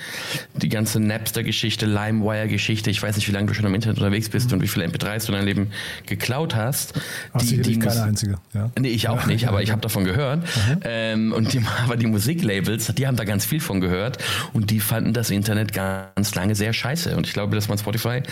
[0.55, 4.49] die ganze Napster-Geschichte, LimeWire-Geschichte, ich weiß nicht, wie lange du schon im Internet unterwegs bist
[4.49, 4.55] mhm.
[4.55, 5.71] und wie viele MP3s du in deinem Leben
[6.07, 6.95] geklaut hast.
[7.33, 8.37] Ach, die, die keine einzige.
[8.55, 8.71] Ja.
[8.79, 10.43] Nee, ich auch nicht, aber ich habe davon gehört.
[10.43, 10.81] Mhm.
[10.85, 14.19] Ähm, und die, aber die Musiklabels, die haben da ganz viel von gehört
[14.53, 17.17] und die fanden das Internet ganz lange sehr scheiße.
[17.17, 18.23] Und ich glaube, dass man Spotify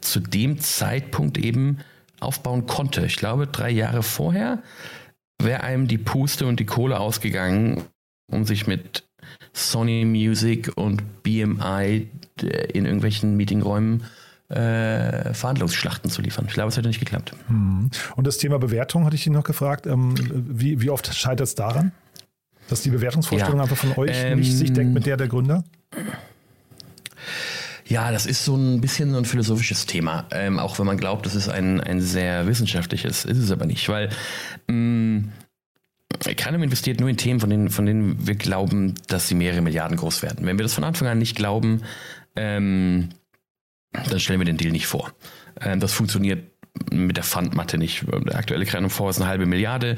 [0.00, 1.78] zu dem Zeitpunkt eben
[2.20, 3.04] aufbauen konnte.
[3.06, 4.62] Ich glaube, drei Jahre vorher
[5.42, 7.84] wäre einem die Puste und die Kohle ausgegangen,
[8.30, 9.04] um sich mit
[9.52, 12.08] Sony Music und BMI
[12.42, 14.04] äh, in irgendwelchen Meetingräumen
[14.48, 16.44] äh, Verhandlungsschlachten zu liefern.
[16.48, 17.34] Ich glaube, es hätte nicht geklappt.
[17.46, 17.90] Hm.
[18.16, 19.86] Und das Thema Bewertung hatte ich ihn noch gefragt.
[19.86, 21.92] Ähm, wie, wie oft scheitert es daran,
[22.68, 23.62] dass die Bewertungsvorstellung ja.
[23.62, 25.64] einfach von euch ähm, nicht sich deckt mit der der Gründer?
[27.86, 30.26] Ja, das ist so ein bisschen so ein philosophisches Thema.
[30.30, 33.88] Ähm, auch wenn man glaubt, das ist ein, ein sehr wissenschaftliches, ist es aber nicht,
[33.88, 34.08] weil
[34.68, 35.24] mh,
[36.36, 39.96] keiner investiert nur in Themen, von denen, von denen wir glauben, dass sie mehrere Milliarden
[39.96, 40.46] groß werden.
[40.46, 41.82] Wenn wir das von Anfang an nicht glauben,
[42.36, 43.10] ähm,
[43.92, 45.12] dann stellen wir den Deal nicht vor.
[45.60, 46.50] Ähm, das funktioniert
[46.90, 48.04] mit der Fundmatte nicht.
[48.26, 49.96] Der aktuelle Krenum-Fonds ist eine halbe Milliarde.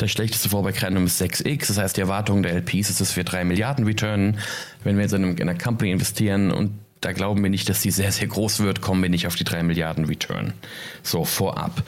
[0.00, 1.68] Der schlechteste Fonds bei Krenum ist 6x.
[1.68, 4.38] Das heißt, die Erwartung der LPs ist, dass wir drei Milliarden returnen.
[4.84, 8.12] Wenn wir jetzt in, einer Company investieren und da glauben wir nicht, dass die sehr,
[8.12, 10.54] sehr groß wird, kommen wir nicht auf die drei Milliarden Return.
[11.02, 11.82] So, vorab.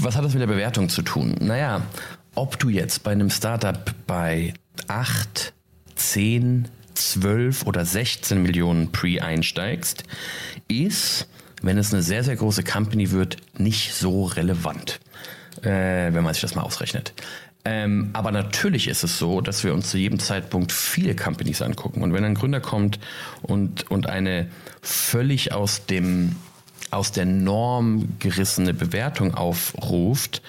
[0.00, 1.36] Was hat das mit der Bewertung zu tun?
[1.40, 1.82] Naja,
[2.34, 4.54] ob du jetzt bei einem Startup bei
[4.88, 5.52] 8,
[5.94, 10.04] 10, 12 oder 16 Millionen Pre einsteigst,
[10.68, 11.28] ist
[11.64, 15.00] wenn es eine sehr, sehr große Company wird, nicht so relevant,
[15.62, 17.14] äh, wenn man sich das mal ausrechnet.
[17.66, 22.02] Ähm, aber natürlich ist es so, dass wir uns zu jedem Zeitpunkt viele Companies angucken.
[22.02, 22.98] Und wenn ein Gründer kommt
[23.42, 24.48] und, und eine
[24.82, 26.36] völlig aus dem
[26.90, 30.42] aus der Norm gerissene Bewertung aufruft,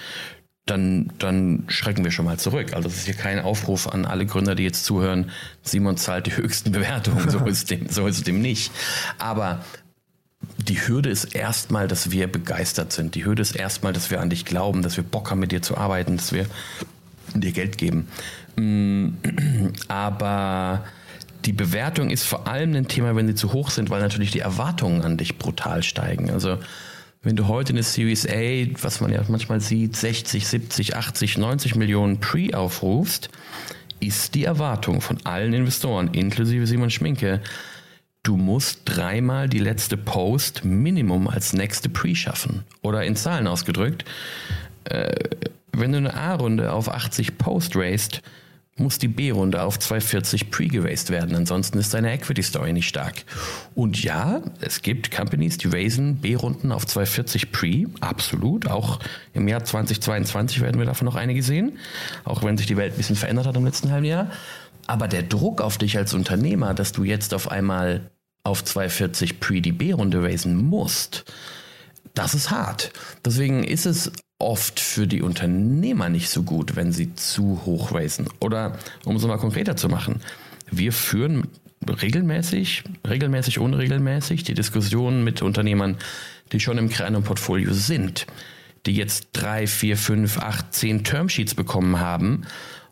[0.64, 2.72] dann, dann schrecken wir schon mal zurück.
[2.72, 5.30] Also das ist hier kein Aufruf an alle Gründer, die jetzt zuhören,
[5.62, 8.72] Simon zahlt die höchsten Bewertungen, so ist dem, so ist dem nicht.
[9.18, 9.64] Aber
[10.58, 13.14] die Hürde ist erstmal, dass wir begeistert sind.
[13.14, 15.62] Die Hürde ist erstmal, dass wir an dich glauben, dass wir Bock haben, mit dir
[15.62, 16.46] zu arbeiten, dass wir
[17.34, 18.08] dir Geld geben.
[18.56, 19.08] Mm,
[19.88, 20.84] aber
[21.44, 24.40] die Bewertung ist vor allem ein Thema, wenn sie zu hoch sind, weil natürlich die
[24.40, 26.30] Erwartungen an dich brutal steigen.
[26.30, 26.58] Also
[27.22, 31.74] wenn du heute eine Series A, was man ja manchmal sieht, 60, 70, 80, 90
[31.76, 33.30] Millionen Pre aufrufst,
[34.00, 37.40] ist die Erwartung von allen Investoren, inklusive Simon Schminke,
[38.22, 42.64] du musst dreimal die letzte Post Minimum als nächste Pre schaffen.
[42.82, 44.04] Oder in Zahlen ausgedrückt,
[44.84, 45.14] äh,
[45.76, 48.22] wenn du eine A-Runde auf 80 Post raced,
[48.78, 51.34] muss die B-Runde auf 240 Pre geraced werden.
[51.34, 53.24] Ansonsten ist deine Equity Story nicht stark.
[53.74, 57.86] Und ja, es gibt Companies, die raisen B-Runden auf 240 Pre.
[58.00, 58.66] Absolut.
[58.66, 59.00] Auch
[59.32, 61.78] im Jahr 2022 werden wir davon noch einige sehen.
[62.24, 64.30] Auch wenn sich die Welt ein bisschen verändert hat im letzten halben Jahr.
[64.86, 68.10] Aber der Druck auf dich als Unternehmer, dass du jetzt auf einmal
[68.44, 71.24] auf 240 Pre-DB-Runde raisen musst,
[72.14, 72.92] das ist hart.
[73.24, 78.28] Deswegen ist es oft für die Unternehmer nicht so gut, wenn sie zu hoch raisen.
[78.40, 80.20] Oder um es mal konkreter zu machen,
[80.70, 81.48] wir führen
[81.88, 85.96] regelmäßig, regelmäßig, unregelmäßig die Diskussionen mit Unternehmern,
[86.52, 88.26] die schon im kleinen Portfolio sind,
[88.84, 92.46] die jetzt drei, vier, fünf, acht, zehn Termsheets bekommen haben,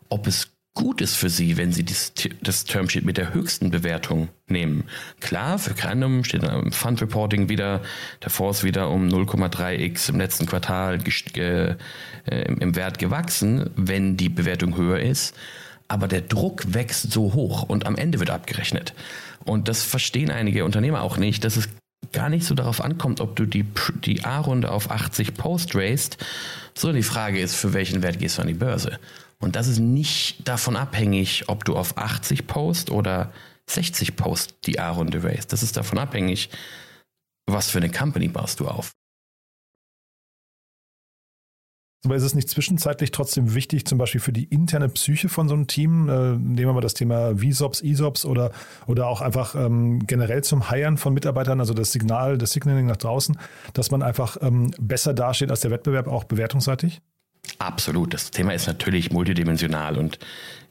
[0.09, 4.29] ob es gut ist für Sie, wenn Sie das, das Termsheet mit der höchsten Bewertung
[4.47, 4.83] nehmen.
[5.21, 7.81] Klar, für Crandom steht im Fund Reporting wieder,
[8.21, 10.99] der Fonds wieder um 0,3x im letzten Quartal
[11.35, 11.75] äh,
[12.25, 15.35] im Wert gewachsen, wenn die Bewertung höher ist.
[15.87, 18.93] Aber der Druck wächst so hoch und am Ende wird abgerechnet.
[19.45, 21.69] Und das verstehen einige Unternehmer auch nicht, dass es
[22.11, 23.65] gar nicht so darauf ankommt, ob du die,
[24.03, 26.17] die A-Runde auf 80 Post raced,
[26.73, 28.99] sondern die Frage ist, für welchen Wert gehst du an die Börse?
[29.39, 33.31] Und das ist nicht davon abhängig, ob du auf 80 Post oder
[33.67, 35.51] 60 Post die A-Runde raised.
[35.51, 36.49] Das ist davon abhängig,
[37.47, 38.91] was für eine Company baust du auf.
[42.05, 45.55] Aber ist es nicht zwischenzeitlich trotzdem wichtig, zum Beispiel für die interne Psyche von so
[45.55, 48.51] einem Team, äh, nehmen wir mal das Thema VSOPs, ESOPs oder,
[48.85, 52.97] oder auch einfach ähm, generell zum Hiren von Mitarbeitern, also das Signal, das Signaling nach
[52.97, 53.37] draußen,
[53.73, 57.01] dass man einfach ähm, besser dasteht als der Wettbewerb, auch bewertungsseitig?
[57.59, 58.13] Absolut.
[58.13, 60.19] Das Thema ist natürlich multidimensional und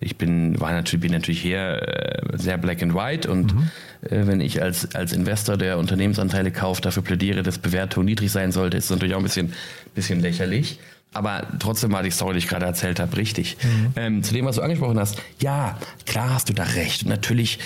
[0.00, 3.70] ich bin, war natürlich, bin natürlich hier äh, sehr black and white und mhm.
[4.02, 8.52] äh, wenn ich als, als Investor, der Unternehmensanteile kauft, dafür plädiere, dass Bewertung niedrig sein
[8.52, 9.54] sollte, ist es natürlich auch ein bisschen,
[9.94, 10.78] bisschen lächerlich.
[11.14, 13.56] Aber trotzdem war die Story, die ich gerade erzählt habe, richtig.
[13.62, 13.92] Mhm.
[13.94, 17.04] Ähm, zu dem, was du angesprochen hast, ja, klar hast du da recht.
[17.04, 17.60] Und natürlich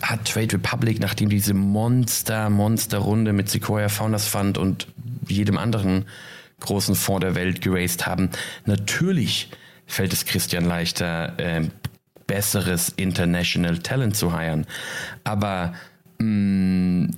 [0.00, 4.86] hat Trade Republic, nachdem diese Monster, Monster-Runde mit Sequoia Founders Fund und
[5.28, 6.06] jedem anderen
[6.60, 8.30] großen Fonds der Welt geraced haben.
[8.64, 9.50] Natürlich
[9.86, 11.68] fällt es Christian leichter, äh,
[12.26, 14.66] besseres International Talent zu heiren.
[15.24, 15.74] Aber
[16.18, 17.10] mh, mm,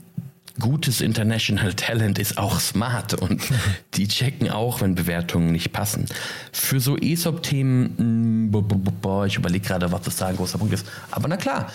[0.58, 3.42] gutes International Talent ist auch smart und
[3.94, 6.06] die checken auch, wenn Bewertungen nicht passen.
[6.52, 10.86] Für so ESOP-Themen, mm, ich überlege gerade, was das da ein großer Punkt ist.
[11.10, 11.70] Aber na klar,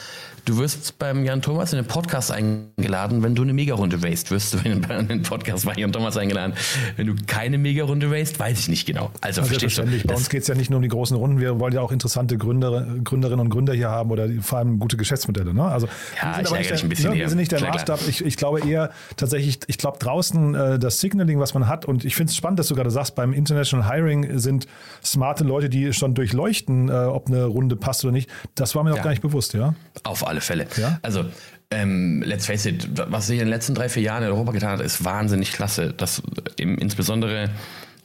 [0.45, 4.31] Du wirst beim Jan Thomas in den Podcast eingeladen, wenn du eine Mega-Runde raced.
[4.31, 6.53] Wirst du in den Podcast bei Jan Thomas eingeladen.
[6.95, 9.11] Wenn du keine Mega-Runde raced, weiß ich nicht genau.
[9.21, 10.07] Also, also verstehst du?
[10.07, 11.39] Bei uns geht es ja nicht nur um die großen Runden.
[11.39, 14.97] Wir wollen ja auch interessante Gründer, Gründerinnen und Gründer hier haben oder vor allem gute
[14.97, 15.53] Geschäftsmodelle.
[15.53, 15.63] Ne?
[15.63, 15.87] Also,
[16.21, 17.99] ja, ich ärgere dich ein bisschen ne, Wir sind nicht der Maßstab.
[18.07, 21.85] Ich, ich, glaube eher tatsächlich, ich glaube draußen äh, das Signaling, was man hat.
[21.85, 24.65] Und ich finde es spannend, dass du gerade sagst, beim International Hiring sind
[25.03, 28.29] smarte Leute, die schon durchleuchten, äh, ob eine Runde passt oder nicht.
[28.55, 29.75] Das war mir auch gar nicht bewusst, ja?
[30.03, 30.67] Auf alle Fälle.
[30.77, 30.99] Ja?
[31.01, 31.25] Also
[31.69, 34.71] ähm, let's face it, was sich in den letzten drei, vier Jahren in Europa getan
[34.71, 35.93] hat, ist wahnsinnig klasse.
[35.95, 36.21] Das,
[36.57, 37.49] im, insbesondere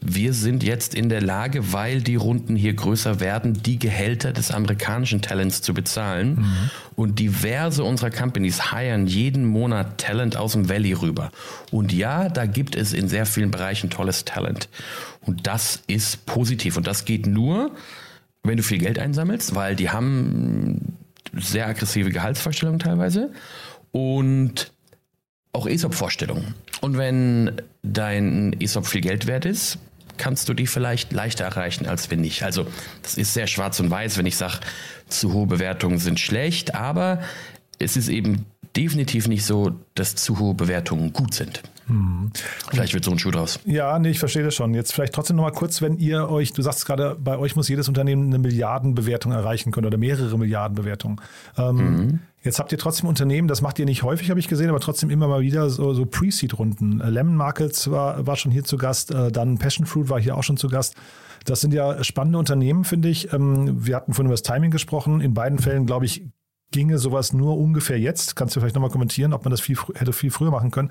[0.01, 4.51] wir sind jetzt in der Lage, weil die Runden hier größer werden, die Gehälter des
[4.51, 6.37] amerikanischen Talents zu bezahlen.
[6.37, 6.71] Mhm.
[6.95, 11.31] Und diverse unserer Companies hiren jeden Monat Talent aus dem Valley rüber.
[11.71, 14.69] Und ja, da gibt es in sehr vielen Bereichen tolles Talent.
[15.23, 16.77] Und das ist positiv.
[16.77, 17.73] Und das geht nur,
[18.43, 20.99] wenn du viel Geld einsammelst, weil die haben
[21.35, 23.33] sehr aggressive Gehaltsvorstellungen teilweise
[23.93, 24.73] und
[25.53, 26.55] auch ESOP-Vorstellungen.
[26.81, 29.79] Und wenn dein ESOP viel Geld wert ist,
[30.19, 32.43] kannst du die vielleicht leichter erreichen, als wenn nicht.
[32.43, 32.67] Also
[33.03, 34.61] das ist sehr schwarz und weiß, wenn ich sage,
[35.09, 37.21] zu hohe Bewertungen sind schlecht, aber
[37.79, 41.63] es ist eben definitiv nicht so, dass zu hohe Bewertungen gut sind.
[41.87, 42.33] Hm.
[42.71, 43.61] Vielleicht wird so ein Schuh draus.
[43.65, 44.75] Ja, nee, ich verstehe das schon.
[44.75, 47.89] Jetzt vielleicht trotzdem nochmal kurz, wenn ihr euch, du sagst gerade, bei euch muss jedes
[47.89, 51.21] Unternehmen eine Milliardenbewertung erreichen können oder mehrere Milliardenbewertungen.
[51.57, 52.21] Ähm, mhm.
[52.43, 55.11] Jetzt habt ihr trotzdem Unternehmen, das macht ihr nicht häufig, habe ich gesehen, aber trotzdem
[55.11, 57.01] immer mal wieder so, so Pre-Seed-Runden.
[57.01, 60.37] Äh, Lemon Markets war, war schon hier zu Gast, äh, dann Passion Fruit war hier
[60.37, 60.95] auch schon zu Gast.
[61.45, 63.33] Das sind ja spannende Unternehmen, finde ich.
[63.33, 65.21] Ähm, wir hatten vorhin über das Timing gesprochen.
[65.21, 66.25] In beiden Fällen, glaube ich,
[66.73, 68.35] ginge sowas nur ungefähr jetzt.
[68.35, 70.91] Kannst du vielleicht nochmal kommentieren, ob man das viel, hätte viel früher machen können.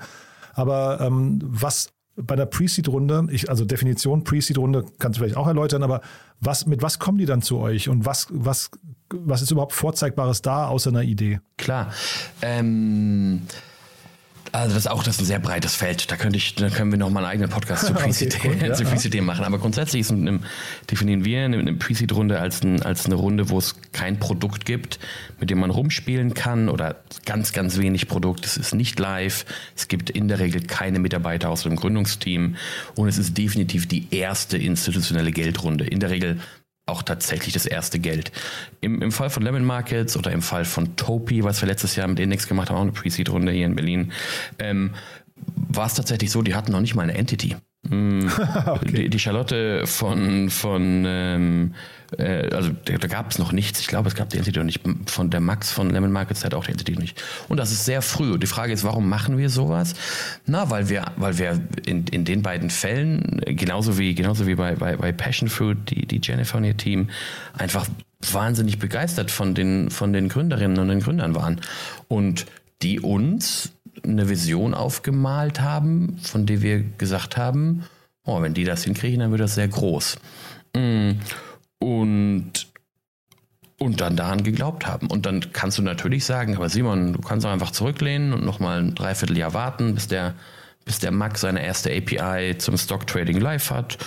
[0.56, 6.00] Aber ähm, was bei der Pre-Seed-Runde, also Definition Pre-Seed-Runde kannst du vielleicht auch erläutern, aber
[6.40, 8.70] was, mit was kommen die dann zu euch und was, was,
[9.10, 11.40] was ist überhaupt Vorzeigbares da außer einer Idee?
[11.58, 11.92] Klar.
[12.40, 13.42] Ähm
[14.52, 16.10] also das ist auch das ist ein sehr breites Feld.
[16.10, 19.14] Da könnte ich, da können wir noch mal einen eigenen Podcast zu Pre-Seed okay, cool,
[19.14, 19.20] ja.
[19.22, 19.44] machen.
[19.44, 20.14] Aber grundsätzlich ist
[20.90, 24.98] definieren wir eine, eine Pre-Seed-Runde als, ein, als eine Runde, wo es kein Produkt gibt,
[25.40, 28.44] mit dem man rumspielen kann oder ganz, ganz wenig Produkt.
[28.44, 29.46] Es ist nicht live.
[29.74, 32.56] Es gibt in der Regel keine Mitarbeiter aus dem Gründungsteam
[32.94, 35.86] und es ist definitiv die erste institutionelle Geldrunde.
[35.86, 36.40] In der Regel
[36.84, 38.32] auch tatsächlich das erste Geld.
[38.82, 42.06] Im, Im Fall von Lemon Markets oder im Fall von Topi, was wir letztes Jahr
[42.06, 44.12] mit Index gemacht haben, auch eine Pre-Seed-Runde hier in Berlin,
[44.58, 44.90] ähm,
[45.68, 47.56] war es tatsächlich so, die hatten noch nicht mal eine Entity.
[47.88, 48.28] Mm,
[48.66, 48.92] okay.
[48.92, 51.74] die, die, Charlotte von, von ähm,
[52.18, 53.80] äh, also da, gab es noch nichts.
[53.80, 54.80] Ich glaube, es gab die Entity noch nicht.
[55.06, 57.22] Von der Max von Lemon Markets hat auch die Entity nicht.
[57.48, 58.32] Und das ist sehr früh.
[58.32, 59.94] Und die Frage ist, warum machen wir sowas?
[60.46, 64.74] Na, weil wir, weil wir in, in den beiden Fällen, genauso wie, genauso wie bei,
[64.74, 67.10] bei, bei Passion Fruit, die, die Jennifer und ihr Team,
[67.56, 67.86] einfach
[68.32, 71.60] wahnsinnig begeistert von den, von den Gründerinnen und den Gründern waren.
[72.08, 72.46] Und
[72.82, 73.72] die uns
[74.04, 77.84] eine Vision aufgemalt haben, von der wir gesagt haben,
[78.24, 80.18] oh, wenn die das hinkriegen, dann wird das sehr groß.
[80.74, 81.12] Mm.
[81.78, 82.68] Und,
[83.78, 85.08] und dann daran geglaubt haben.
[85.08, 88.80] Und dann kannst du natürlich sagen, aber Simon, du kannst auch einfach zurücklehnen und nochmal
[88.80, 90.34] ein Dreivierteljahr warten, bis der,
[90.84, 93.98] bis der Max seine erste API zum Stock Trading Live hat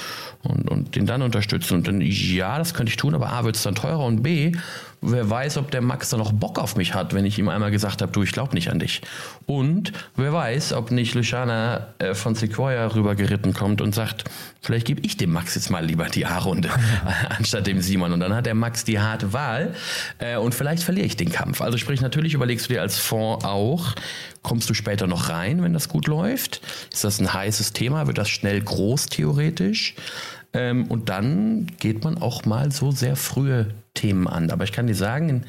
[0.44, 1.76] und, und den dann unterstützen.
[1.76, 4.54] Und dann, ja, das könnte ich tun, aber A, wird es dann teurer und B,
[5.02, 7.72] wer weiß, ob der Max dann noch Bock auf mich hat, wenn ich ihm einmal
[7.72, 9.02] gesagt habe, du, ich glaube nicht an dich.
[9.46, 14.26] Und wer weiß, ob nicht Luciana äh, von Sequoia rübergeritten kommt und sagt,
[14.62, 16.70] vielleicht gebe ich dem Max jetzt mal lieber die A-Runde
[17.38, 18.12] anstatt dem Simon.
[18.14, 19.74] Und dann hat der Max die harte Wahl
[20.20, 21.62] äh, und vielleicht verliere ich den Kampf.
[21.62, 23.96] Also sprich, natürlich überlegst du dir als Fonds auch,
[24.44, 26.62] kommst du später noch rein, wenn das gut läuft?
[26.92, 28.08] Ist das ein heißes Thema?
[28.08, 29.96] Wird das schnell groß theoretisch?
[30.54, 34.50] Ähm, und dann geht man auch mal so sehr frühe Themen an.
[34.52, 35.46] Aber ich kann dir sagen,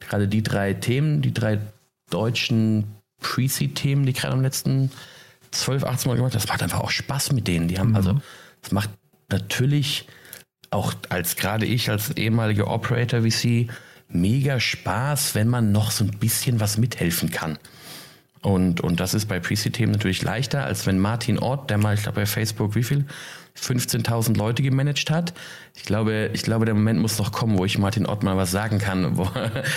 [0.00, 1.58] gerade die drei Themen, die drei
[2.10, 2.84] deutschen
[3.20, 4.90] Pre-Seed-Themen, die gerade am letzten
[5.52, 7.68] 12, 18 Mal gemacht das macht einfach auch Spaß mit denen.
[7.68, 7.96] Die haben, mhm.
[7.96, 8.20] also,
[8.62, 8.90] es macht
[9.30, 10.06] natürlich
[10.70, 13.68] auch als gerade ich als ehemaliger Operator VC
[14.08, 17.58] mega Spaß, wenn man noch so ein bisschen was mithelfen kann.
[18.40, 22.02] Und, und das ist bei Pre-Seed-Themen natürlich leichter, als wenn Martin Ort, der mal, ich
[22.02, 23.06] glaube bei Facebook, wie viel?
[23.58, 25.34] 15.000 Leute gemanagt hat.
[25.74, 28.50] Ich glaube, ich glaube, der Moment muss noch kommen, wo ich Martin Ott mal was
[28.50, 29.28] sagen kann, wo,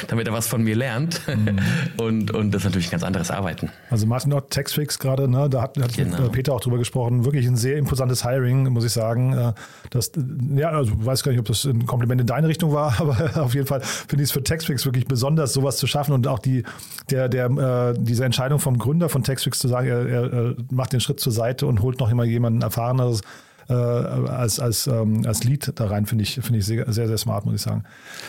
[0.08, 1.22] damit er was von mir lernt.
[1.28, 1.60] Mhm.
[1.98, 3.70] Und, und das ist natürlich ein ganz anderes Arbeiten.
[3.90, 6.30] Also Martin Ott, Textfix gerade, ne, da hat, hat genau.
[6.30, 7.26] Peter auch drüber gesprochen.
[7.26, 9.34] Wirklich ein sehr imposantes Hiring, muss ich sagen.
[9.34, 9.54] Äh,
[9.90, 10.12] das,
[10.56, 13.44] ja, also ich weiß gar nicht, ob das ein Kompliment in deine Richtung war, aber
[13.44, 16.40] auf jeden Fall finde ich es für Textfix wirklich besonders, sowas zu schaffen und auch
[16.40, 16.64] die,
[17.10, 21.00] der, der, äh, diese Entscheidung vom Gründer von Textfix zu sagen, er, er macht den
[21.00, 23.22] Schritt zur Seite und holt noch immer jemanden Erfahreneres
[23.70, 27.18] äh, als, als, ähm, als Lied da rein, finde ich, finde ich sehr, sehr, sehr
[27.18, 27.84] smart, muss ich sagen.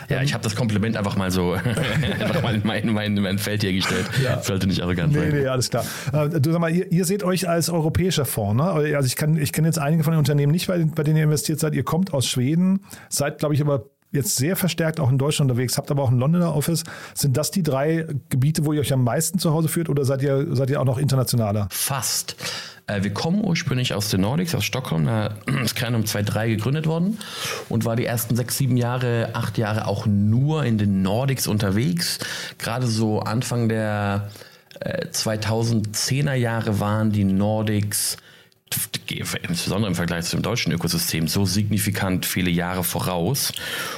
[0.08, 1.52] Ja, ich habe das Kompliment einfach mal so
[2.20, 4.06] einfach mal in mein, mein, mein Feld hier gestellt.
[4.22, 4.42] Ja.
[4.42, 5.30] Sollte nicht arrogant nee, sein.
[5.30, 5.84] Nee, alles klar.
[6.12, 8.70] Äh, du sag mal, ihr, ihr seht euch als europäischer Fonds, ne?
[8.70, 11.24] Also ich kann, ich kenne jetzt einige von den Unternehmen nicht, bei, bei denen ihr
[11.24, 11.74] investiert seid.
[11.74, 15.78] Ihr kommt aus Schweden, seid, glaube ich, aber jetzt sehr verstärkt auch in Deutschland unterwegs,
[15.78, 16.84] habt aber auch ein Londoner Office.
[17.14, 20.22] Sind das die drei Gebiete, wo ihr euch am meisten zu Hause führt oder seid
[20.22, 21.68] ihr, seid ihr auch noch internationaler?
[21.70, 22.36] Fast.
[22.86, 25.06] Äh, wir kommen ursprünglich aus den Nordics, aus Stockholm.
[25.06, 27.18] Da ist Kernum 2.3 gegründet worden
[27.68, 32.18] und war die ersten sechs, sieben Jahre, acht Jahre auch nur in den Nordics unterwegs.
[32.58, 34.30] Gerade so Anfang der
[34.80, 38.18] äh, 2010er Jahre waren die Nordics
[39.08, 43.52] insbesondere im Vergleich zum deutschen Ökosystem, so signifikant viele Jahre voraus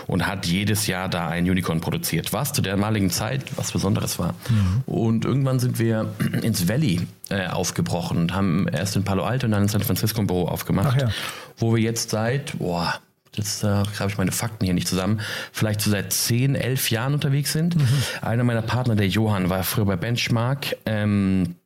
[0.07, 4.19] und hat jedes Jahr da ein Unicorn produziert, was zu der damaligen Zeit was Besonderes
[4.19, 4.35] war.
[4.49, 4.83] Mhm.
[4.87, 9.53] Und irgendwann sind wir ins Valley äh, aufgebrochen und haben erst in Palo Alto und
[9.53, 11.11] dann in San Francisco ein Büro aufgemacht, ja.
[11.57, 12.95] wo wir jetzt seit, boah,
[13.35, 15.21] jetzt äh, habe ich meine Fakten hier nicht zusammen,
[15.53, 17.77] vielleicht so seit 10, 11 Jahren unterwegs sind.
[17.77, 17.89] Mhm.
[18.21, 20.77] Einer meiner Partner, der Johann, war früher bei Benchmark.
[20.85, 21.57] Ähm,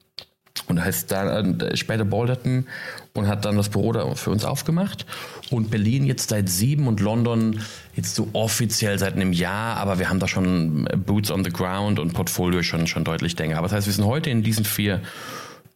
[0.68, 2.66] und heißt dann äh, später Balderton
[3.14, 5.06] und hat dann das Büro da für uns aufgemacht.
[5.50, 7.60] Und Berlin jetzt seit sieben und London
[7.94, 11.98] jetzt so offiziell seit einem Jahr, aber wir haben da schon Boots on the Ground
[11.98, 13.58] und Portfolio schon, schon deutlich länger.
[13.58, 15.00] Aber das heißt, wir sind heute in diesen vier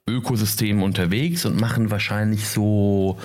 [0.08, 3.18] Ökosystemen unterwegs und machen wahrscheinlich so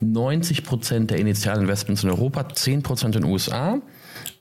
[0.00, 3.80] 90 Prozent der Initialinvestments in Europa, 10 Prozent in den USA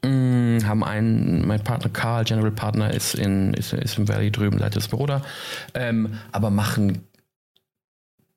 [0.04, 4.58] Mm, haben einen, mein Partner Karl, General Partner, ist, in, ist, ist im Valley drüben,
[4.58, 5.22] leitet das Büro da,
[5.74, 7.04] ähm, aber machen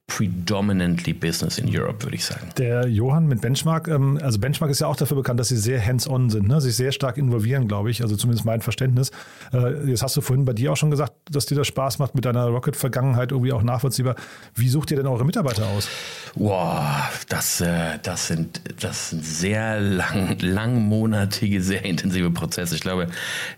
[0.07, 2.49] predominantly business in Europe, würde ich sagen.
[2.57, 5.85] Der Johann mit Benchmark, ähm, also Benchmark ist ja auch dafür bekannt, dass sie sehr
[5.85, 6.61] hands-on sind, ne?
[6.61, 9.11] sich sehr stark involvieren, glaube ich, also zumindest mein Verständnis.
[9.53, 12.15] Äh, jetzt hast du vorhin bei dir auch schon gesagt, dass dir das Spaß macht
[12.15, 14.15] mit deiner Rocket-Vergangenheit irgendwie auch nachvollziehbar.
[14.55, 15.89] Wie sucht ihr denn eure Mitarbeiter aus?
[16.37, 22.77] Boah, das, äh, das, sind, das sind sehr lang, langmonatige, sehr intensive Prozesse.
[22.77, 23.09] Ich glaube,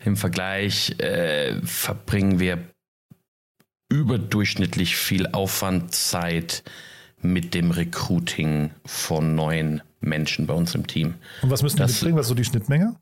[0.05, 2.59] im Vergleich äh, verbringen wir
[3.89, 6.63] überdurchschnittlich viel Aufwand, Zeit
[7.21, 11.15] mit dem Recruiting von neuen Menschen bei uns im Team.
[11.43, 12.17] Und was müssen die mitbringen?
[12.17, 12.97] Was ist so die Schnittmenge?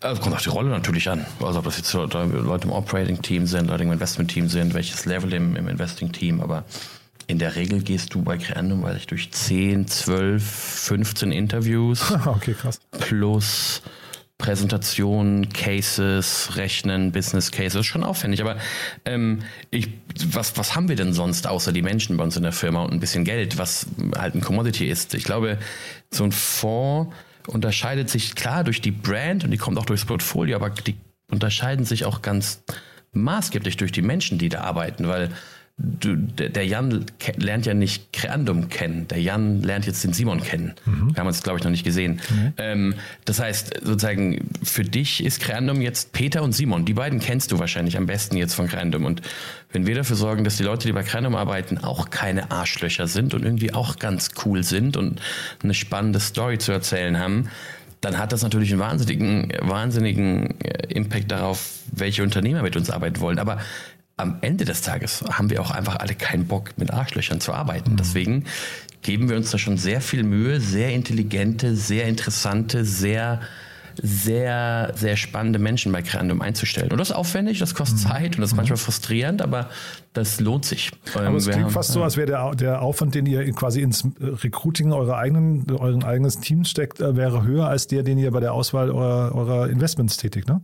[0.00, 1.26] Es kommt auf die Rolle natürlich an.
[1.40, 5.56] Also ob das jetzt Leute im Operating-Team sind, Leute im Investment-Team sind, welches Level im,
[5.56, 6.64] im Investing-Team, aber
[7.26, 12.54] in der Regel gehst du bei Creandum, weil ich durch 10, 12, 15 Interviews okay,
[12.54, 12.80] krass.
[13.00, 13.82] plus
[14.38, 18.40] Präsentationen, Cases, Rechnen, Business Cases, ist schon aufwendig.
[18.40, 18.56] Aber
[19.04, 19.88] ähm, ich,
[20.26, 22.92] was, was haben wir denn sonst außer die Menschen bei uns in der Firma und
[22.92, 25.14] ein bisschen Geld, was halt ein Commodity ist?
[25.14, 25.58] Ich glaube,
[26.10, 27.14] so ein Fonds
[27.46, 30.96] unterscheidet sich klar durch die Brand und die kommt auch durchs Portfolio, aber die
[31.30, 32.62] unterscheiden sich auch ganz
[33.12, 35.30] maßgeblich durch die Menschen, die da arbeiten, weil
[35.76, 37.04] du, der Jan
[37.36, 39.08] lernt ja nicht Creandum kennen.
[39.08, 40.74] Der Jan lernt jetzt den Simon kennen.
[40.84, 41.14] Mhm.
[41.14, 42.20] Wir haben uns, glaube ich, noch nicht gesehen.
[42.30, 42.52] Mhm.
[42.58, 42.94] Ähm,
[43.24, 46.84] das heißt, sozusagen, für dich ist Creandum jetzt Peter und Simon.
[46.84, 49.04] Die beiden kennst du wahrscheinlich am besten jetzt von Creandum.
[49.04, 49.22] Und
[49.72, 53.34] wenn wir dafür sorgen, dass die Leute, die bei Creandum arbeiten, auch keine Arschlöcher sind
[53.34, 55.20] und irgendwie auch ganz cool sind und
[55.62, 57.48] eine spannende Story zu erzählen haben,
[58.00, 63.20] dann hat das natürlich einen wahnsinnigen, wahnsinnigen äh, Impact darauf, welche Unternehmer mit uns arbeiten
[63.20, 63.38] wollen.
[63.38, 63.58] Aber
[64.16, 67.92] am Ende des Tages haben wir auch einfach alle keinen Bock, mit Arschlöchern zu arbeiten.
[67.92, 67.96] Mhm.
[67.96, 68.44] Deswegen
[69.02, 73.40] geben wir uns da schon sehr viel Mühe, sehr intelligente, sehr interessante, sehr
[74.02, 76.90] sehr, sehr spannende Menschen bei Creandum einzustellen.
[76.90, 78.08] Und das ist aufwendig, das kostet mhm.
[78.08, 79.70] Zeit und das ist manchmal frustrierend, aber
[80.12, 80.90] das lohnt sich.
[81.14, 83.82] Aber ähm, es klingt haben, fast so, als wäre der, der Aufwand, den ihr quasi
[83.82, 88.30] ins Recruiting eurer eigenen, euren eigenes Teams steckt, äh, wäre höher als der, den ihr
[88.30, 90.60] bei der Auswahl eurer, eurer Investments tätigt, ne?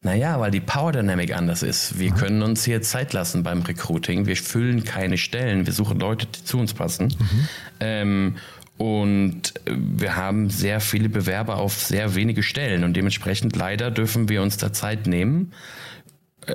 [0.00, 1.98] Naja, weil die Power Dynamic anders ist.
[1.98, 2.16] Wir mhm.
[2.16, 4.26] können uns hier Zeit lassen beim Recruiting.
[4.26, 5.66] Wir füllen keine Stellen.
[5.66, 7.08] Wir suchen Leute, die zu uns passen.
[7.18, 7.48] Mhm.
[7.80, 8.36] Ähm,
[8.76, 12.84] und wir haben sehr viele Bewerber auf sehr wenige Stellen.
[12.84, 15.52] Und dementsprechend leider dürfen wir uns da Zeit nehmen.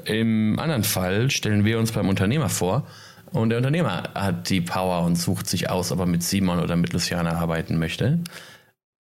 [0.05, 2.87] Im anderen Fall stellen wir uns beim Unternehmer vor.
[3.33, 6.77] Und der Unternehmer hat die Power und sucht sich aus, ob er mit Simon oder
[6.77, 8.19] mit Luciana arbeiten möchte.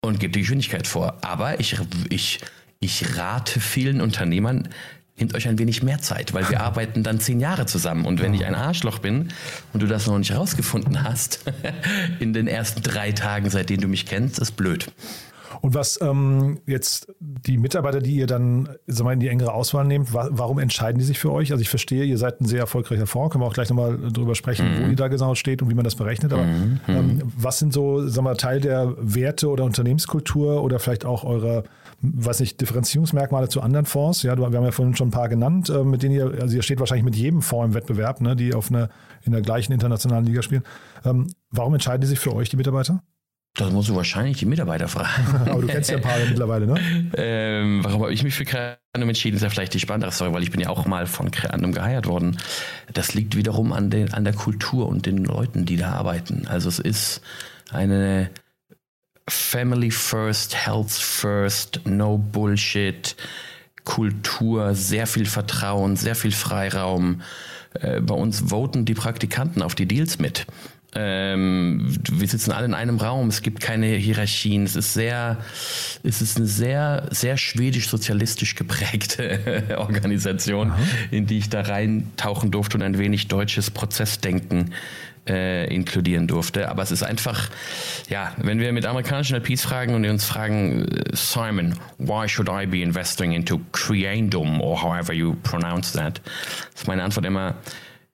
[0.01, 1.17] Und gibt die Geschwindigkeit vor.
[1.21, 1.75] Aber ich,
[2.09, 2.39] ich
[2.79, 4.69] ich rate vielen Unternehmern,
[5.17, 8.05] nehmt euch ein wenig mehr Zeit, weil wir arbeiten dann zehn Jahre zusammen.
[8.05, 9.29] Und wenn ich ein Arschloch bin
[9.73, 11.43] und du das noch nicht rausgefunden hast,
[12.19, 14.91] in den ersten drei Tagen, seitdem du mich kennst, ist blöd.
[15.61, 19.83] Und was ähm, jetzt die Mitarbeiter, die ihr dann sag mal, in die engere Auswahl
[19.83, 21.51] nehmt, wa warum entscheiden die sich für euch?
[21.51, 24.35] Also ich verstehe, ihr seid ein sehr erfolgreicher Fonds, können wir auch gleich nochmal drüber
[24.35, 24.85] sprechen, mhm.
[24.85, 26.31] wo ihr da genau steht und wie man das berechnet.
[26.31, 26.79] Aber mhm.
[26.87, 31.63] ähm, was sind so, sag mal, Teil der Werte oder Unternehmenskultur oder vielleicht auch eurer
[32.01, 34.23] weiß nicht, Differenzierungsmerkmale zu anderen Fonds.
[34.23, 36.63] Ja, wir haben ja vorhin schon ein paar genannt, äh, mit denen ihr, also ihr
[36.63, 38.89] steht wahrscheinlich mit jedem Fonds im Wettbewerb, ne, die auf eine,
[39.23, 40.63] in der gleichen internationalen Liga spielen.
[41.05, 43.03] Ähm, warum entscheiden die sich für euch, die Mitarbeiter?
[43.55, 45.35] Das musst du wahrscheinlich die Mitarbeiter fragen.
[45.49, 47.11] Aber du kennst ja ein paar mittlerweile, ne?
[47.17, 49.35] Ähm, warum habe ich mich für Creandum entschieden?
[49.35, 52.05] Ist ja vielleicht die spannendere Story, weil ich bin ja auch mal von Creandum geheiert
[52.05, 52.37] worden.
[52.93, 56.47] Das liegt wiederum an, den, an der Kultur und den Leuten, die da arbeiten.
[56.47, 57.21] Also es ist
[57.71, 58.29] eine
[59.31, 63.15] Family First, Health First, No Bullshit,
[63.83, 67.21] Kultur, sehr viel Vertrauen, sehr viel Freiraum.
[67.73, 70.45] Äh, bei uns voten die Praktikanten auf die Deals mit.
[70.95, 75.37] Ähm, wir sitzen alle in einem Raum, es gibt keine Hierarchien, es ist sehr,
[76.01, 80.73] es ist eine sehr, sehr schwedisch-sozialistisch geprägte Organisation,
[81.11, 84.73] in die ich da reintauchen durfte und ein wenig deutsches Prozessdenken
[85.29, 86.69] äh, inkludieren durfte.
[86.69, 87.49] Aber es ist einfach,
[88.09, 92.65] ja, wenn wir mit amerikanischen LPs fragen und uns fragen, äh, Simon, why should I
[92.65, 96.19] be investing into Creandum or however you pronounce that?
[96.75, 97.55] ist meine Antwort immer,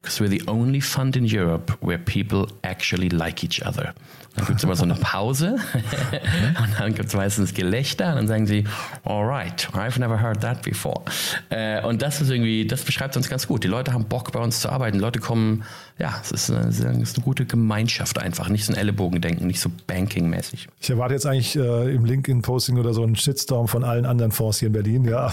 [0.02, 3.94] because we're the only fund in Europe where people actually like each other.
[4.36, 5.56] Dann gibt es immer so eine Pause
[6.62, 8.66] und dann gibt es meistens Gelächter und dann sagen sie,
[9.04, 11.02] alright, I've never heard that before.
[11.50, 13.64] Äh, und das ist irgendwie, das beschreibt uns ganz gut.
[13.64, 14.98] Die Leute haben Bock bei uns zu arbeiten.
[14.98, 15.64] Die Leute kommen,
[15.98, 19.62] ja, es ist eine, es ist eine gute Gemeinschaft einfach, nicht so ein Ellenbogendenken, nicht
[19.62, 20.68] so Banking-mäßig.
[20.82, 24.60] Ich erwarte jetzt eigentlich äh, im LinkedIn-Posting oder so einen Shitstorm von allen anderen Fonds
[24.60, 25.32] hier in Berlin, ja.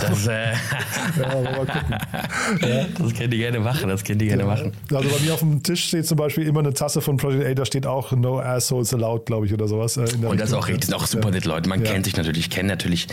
[0.00, 0.52] Das, äh,
[1.20, 1.96] ja, aber mal gucken.
[2.62, 2.86] Ja.
[2.98, 4.72] das können die gerne machen, das können die gerne machen.
[4.90, 7.54] Also bei mir auf dem Tisch steht zum Beispiel immer eine Tasse von Project A,
[7.54, 9.96] da steht auch No Assholes Allowed, glaube ich, oder sowas.
[9.96, 11.68] äh, in der Und das ist auch richtig, das sind auch super nette Leute.
[11.68, 12.38] Man kennt sich natürlich.
[12.46, 13.06] Ich kenne natürlich,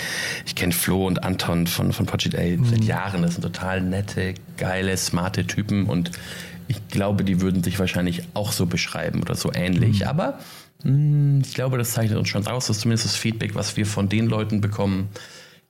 [0.45, 2.83] ich kenne Flo und Anton von, von Project A seit Mhm.
[2.83, 3.21] Jahren.
[3.21, 6.11] Das sind total nette, geile, smarte Typen und
[6.67, 9.99] ich glaube, die würden sich wahrscheinlich auch so beschreiben oder so ähnlich.
[9.99, 10.07] Mhm.
[10.07, 10.39] Aber
[10.83, 12.67] mh, ich glaube, das zeichnet uns schon aus.
[12.67, 15.09] Das ist zumindest das Feedback, was wir von den Leuten bekommen,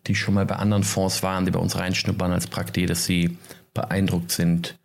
[0.08, 3.38] die schon mal bei anderen Fonds waren, die bei uns reinschnuppern als Prakti, dass sie
[3.74, 4.78] beeindruckt sind,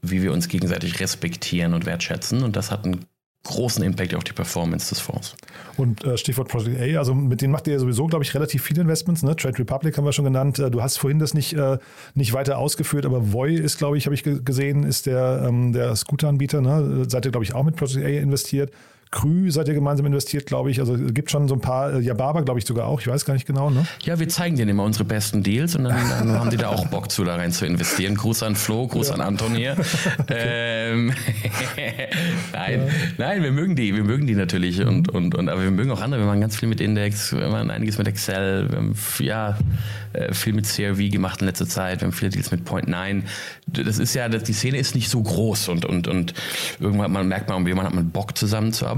[0.00, 2.42] wie wir uns gegenseitig respektieren und wertschätzen.
[2.42, 3.04] Und das hat einen
[3.46, 5.34] großen Impact auf die Performance des Fonds.
[5.76, 8.62] Und äh, Stichwort Project A, also mit denen macht ihr ja sowieso, glaube ich, relativ
[8.62, 9.22] viele Investments.
[9.22, 9.34] Ne?
[9.36, 10.58] Trade Republic haben wir schon genannt.
[10.58, 11.78] Äh, Du hast vorhin das nicht, äh,
[12.14, 15.72] nicht weiter ausgeführt, aber Voy ist, glaube ich, habe ich ge- gesehen, ist der, ähm,
[15.72, 16.60] der Scooter-Anbieter.
[16.60, 17.04] Ne?
[17.08, 18.70] Seid ihr, glaube ich, auch mit Project A investiert.
[19.12, 20.80] Krü seid ihr gemeinsam investiert, glaube ich.
[20.80, 23.00] Also es gibt schon so ein paar, äh, Yababa, glaube ich, sogar auch.
[23.00, 23.70] Ich weiß gar nicht genau.
[23.70, 23.86] Ne?
[24.02, 26.86] Ja, wir zeigen denen immer unsere besten Deals und dann, dann haben die da auch
[26.88, 28.16] Bock zu, da rein zu investieren.
[28.16, 29.76] Gruß an Flo, Gruß an Anton hier.
[30.28, 31.12] ähm,
[32.52, 35.92] nein, nein, wir mögen die, wir mögen die natürlich und, und, und aber wir mögen
[35.92, 36.22] auch andere.
[36.22, 39.56] Wir machen ganz viel mit Index, wir machen einiges mit Excel, wir haben ja
[40.14, 43.22] äh, viel mit CRV gemacht in letzter Zeit, wir haben viele Deals mit Point 9.
[43.66, 46.34] Das ist ja, die Szene ist nicht so groß und, und, und
[46.80, 48.95] irgendwann man merkt man, jemand hat man Bock zusammenzuarbeiten.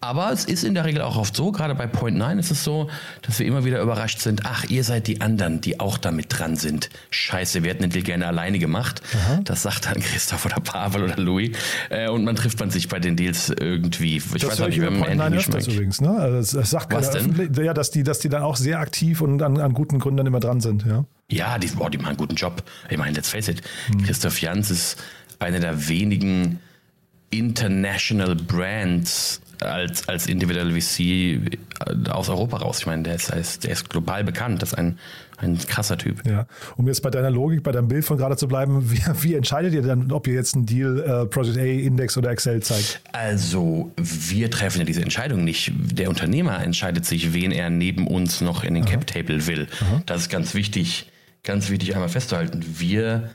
[0.00, 2.64] Aber es ist in der Regel auch oft so, gerade bei Point 9 ist es
[2.64, 2.88] so,
[3.22, 6.56] dass wir immer wieder überrascht sind, ach, ihr seid die anderen, die auch damit dran
[6.56, 6.90] sind.
[7.10, 9.02] Scheiße, wir hätten den Deal gerne alleine gemacht.
[9.44, 11.56] Das sagt dann Christoph oder Pavel oder Louis.
[11.88, 14.16] Äh, und man trifft man sich bei den Deals irgendwie.
[14.16, 16.00] Ich Das weiß auch ich nicht, über haben Point 9 ähnlichen öfters übrigens.
[16.00, 16.10] Ne?
[16.10, 17.52] Also das, sagt Was denn?
[17.54, 20.40] Ja, dass die, dass die dann auch sehr aktiv und an, an guten Gründern immer
[20.40, 20.84] dran sind.
[20.86, 21.04] Ja.
[21.30, 22.62] Ja, die, boah, die machen einen guten Job.
[22.88, 23.62] Ich meine, let's face it,
[24.04, 24.96] Christoph Jans ist
[25.38, 26.58] einer der wenigen
[27.30, 31.58] international Brands als, als individuelle VC
[32.10, 32.80] aus Europa raus.
[32.80, 34.62] Ich meine, der ist, der ist, der ist global bekannt.
[34.62, 34.98] Das ist ein,
[35.38, 36.26] ein krasser Typ.
[36.26, 39.34] Ja, um jetzt bei deiner Logik, bei deinem Bild von gerade zu bleiben, wie, wie
[39.34, 43.00] entscheidet ihr dann, ob ihr jetzt einen Deal äh, Project A, Index oder Excel zeigt?
[43.12, 45.72] Also, wir treffen ja diese Entscheidung nicht.
[45.74, 49.68] Der Unternehmer entscheidet sich, wen er neben uns noch in den Cap-Table will.
[50.06, 51.10] Das ist ganz wichtig,
[51.42, 52.64] ganz wichtig einmal festzuhalten.
[52.78, 53.30] Wir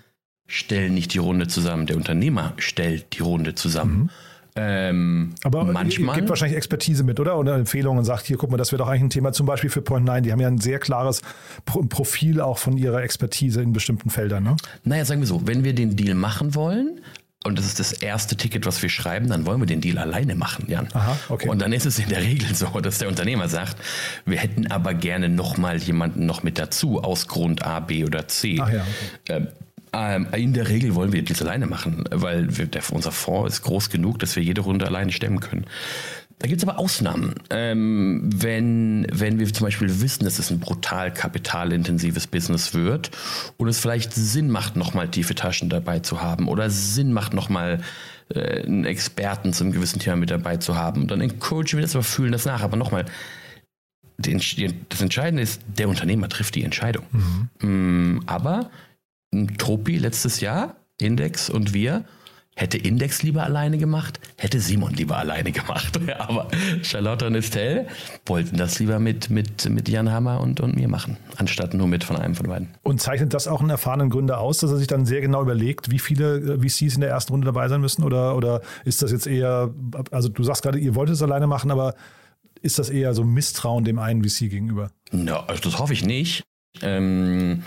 [0.47, 1.85] stellen nicht die Runde zusammen.
[1.85, 4.09] Der Unternehmer stellt die Runde zusammen.
[4.57, 6.15] Ähm, Aber manchmal.
[6.15, 7.37] gebt wahrscheinlich Expertise mit, oder?
[7.37, 9.69] Oder Empfehlungen und sagt, hier, guck mal, das wäre doch eigentlich ein Thema, zum Beispiel
[9.69, 10.23] für Point 9.
[10.23, 11.21] Die haben ja ein sehr klares
[11.65, 14.43] Pro Profil auch von ihrer Expertise in bestimmten Feldern.
[14.43, 14.55] Ne?
[14.83, 17.01] Naja, sagen wir so, wenn wir den Deal machen wollen,
[17.43, 20.33] und das ist das erste Ticket, was wir schreiben, dann wollen wir den Deal alleine
[20.33, 20.87] machen, Jan.
[20.93, 21.47] Aha, okay.
[21.47, 23.75] Und dann ist es in der Regel so, dass der Unternehmer sagt,
[24.25, 28.57] wir hätten aber gerne nochmal jemanden noch mit dazu aus Grund A, B oder C.
[28.59, 28.83] Ach ja,
[29.29, 29.47] Ähm,
[29.95, 33.61] ähm, in der Regel wollen wir Deals alleine machen, weil wir, der, unser Fonds ist
[33.63, 35.65] groß genug, dass wir jede Runde alleine stemmen können.
[36.39, 37.35] Da gibt es aber Ausnahmen.
[37.49, 43.11] Ähm, wenn, wenn wir zum Beispiel wissen, dass es ein brutal kapitalintensives Business wird
[43.57, 47.79] und es vielleicht Sinn macht, nochmal tiefe Taschen dabei zu haben oder Sinn macht, nochmal
[48.29, 52.03] äh, einen Experten zum gewissen Thema mit dabei zu haben, dann encouragen wir das, aber
[52.03, 52.63] fühlen das nach.
[52.63, 53.05] Aber nochmal,
[54.17, 57.05] das Entscheidende ist, der Unternehmer trifft die Entscheidung.
[57.59, 58.69] Mm, Aber
[59.35, 62.05] m, Topi letztes Jahr, Index und wir,
[62.55, 65.99] hätte Index lieber alleine gemacht, hätte Simon lieber alleine gemacht.
[66.17, 66.47] Aber
[66.83, 67.87] Charlotte und Estelle
[68.25, 72.03] wollten das lieber mit, mit, mit Jan Hammer und, und mir machen, anstatt nur mit
[72.03, 72.69] von einem von beiden.
[72.83, 75.91] Und zeichnet das auch einen erfahrenen Gründer aus, dass er sich dann sehr genau überlegt,
[75.91, 78.03] wie viele äh, VCs in der ersten Runde dabei sein müssen?
[78.03, 79.73] Oder, oder ist das jetzt eher,
[80.11, 81.93] also du sagst gerade, ihr wollt es alleine machen, aber
[82.61, 84.89] ist das eher so Misstrauen dem einen VC gegenüber?
[85.11, 86.43] Na, also das hoffe ich nicht.
[86.81, 87.63] Ähm,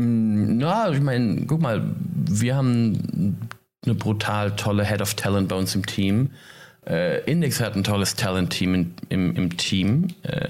[0.00, 1.82] na, ich meine, guck mal,
[2.28, 3.38] wir haben
[3.84, 6.30] eine brutal tolle Head of Talent bei uns im Team.
[6.86, 10.08] Äh, Index hat ein tolles Talent-Team im, im, im, Team.
[10.22, 10.48] Äh,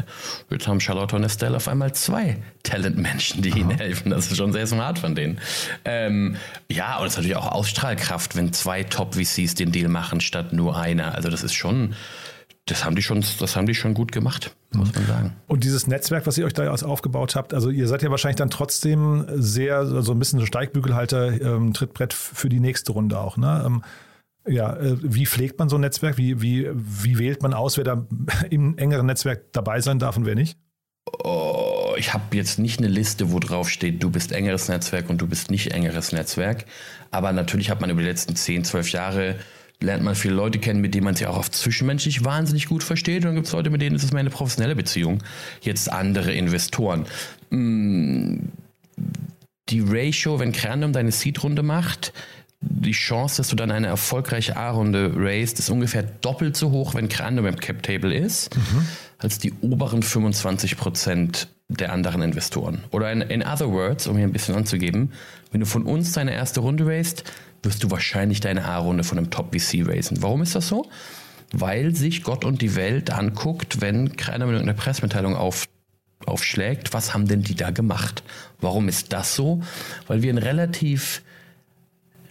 [0.49, 3.59] jetzt haben Charlotte und Estelle auf einmal zwei Talent-Menschen, die Aha.
[3.59, 4.11] ihnen helfen.
[4.11, 5.41] Das ist schon sehr smart von denen.
[5.85, 6.37] Ähm,
[6.71, 10.79] ja, und es ist natürlich auch Ausstrahlkraft, wenn zwei Top-VCs den Deal machen, statt nur
[10.79, 11.15] einer.
[11.17, 11.95] Also das ist schon
[12.71, 15.37] das haben die schon, das haben die schon gut gemacht, muss man sagen.
[15.47, 18.51] Und dieses Netzwerk, was ihr euch da aufgebaut habt, also ihr seid ja wahrscheinlich dann
[18.51, 23.37] trotzdem sehr, so also ein bisschen so Steigbügelhalter, ähm, Trittbrett für die nächste Runde auch,
[23.37, 23.63] ne?
[23.67, 23.83] Ähm,
[24.49, 26.17] ja, äh, wie pflegt man so ein Netzwerk?
[26.17, 28.07] Wie, wie, wie wählt man aus, wer da
[28.51, 30.59] im engeren Netzwerk dabei sein darf und wer nicht?
[31.25, 35.21] Oh, ich habe jetzt nicht eine Liste, wo drauf steht, du bist engeres Netzwerk und
[35.21, 36.67] du bist nicht engeres Netzwerk.
[37.11, 39.37] Aber natürlich hat man über die letzten 10, 12 Jahre
[39.81, 43.23] lernt man viele Leute kennen, mit denen man sich auch auf zwischenmenschlich wahnsinnig gut versteht.
[43.23, 45.23] Und dann gibt es Leute, mit denen ist es mehr eine professionelle Beziehung.
[45.63, 47.07] Jetzt andere Investoren.
[47.51, 48.37] Mm,
[49.69, 52.13] die Ratio, wenn Crandom deine Seed-Runde macht,
[52.61, 57.09] die Chance, dass du dann eine erfolgreiche A-Runde raised, ist ungefähr doppelt so hoch, wenn
[57.09, 58.87] Crandom im Cap-Table ist, mhm.
[59.19, 62.85] als die oberen 25 Prozent der anderen Investoren.
[62.91, 65.13] Oder in, in other words, um hier ein bisschen anzugeben,
[65.53, 67.25] wenn du von uns deine erste Runde raised,
[67.63, 70.23] wirst du wahrscheinlich deine A-Runde von einem Top-VC raisen.
[70.23, 70.89] Warum ist das so?
[71.53, 75.67] Weil sich Gott und die Welt anguckt, wenn keiner mit einer Pressemitteilung auf,
[76.25, 78.23] aufschlägt, was haben denn die da gemacht?
[78.61, 79.61] Warum ist das so?
[80.07, 81.23] Weil wir ein relativ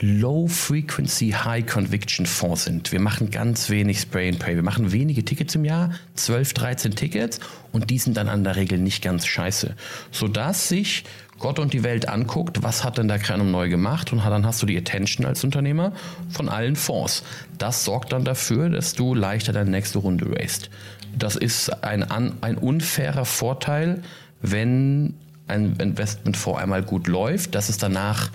[0.02, 2.92] Low-Frequency, High-Conviction-Fonds sind.
[2.94, 4.56] Wir machen ganz wenig Spray and Pray.
[4.56, 7.40] Wir machen wenige Tickets im Jahr, 12, 13 Tickets
[7.74, 9.76] und die sind dann an der Regel nicht ganz scheiße.
[10.12, 11.04] Sodass sich
[11.40, 14.62] Gott und die Welt anguckt, was hat denn da Krenum neu gemacht und dann hast
[14.62, 15.94] du die Attention als Unternehmer
[16.30, 17.24] von allen Fonds.
[17.58, 20.70] Das sorgt dann dafür, dass du leichter deine nächste Runde raced.
[21.18, 24.04] Das ist ein, ein unfairer Vorteil,
[24.42, 25.16] wenn
[25.48, 28.30] ein Investmentfonds einmal gut läuft, dass es danach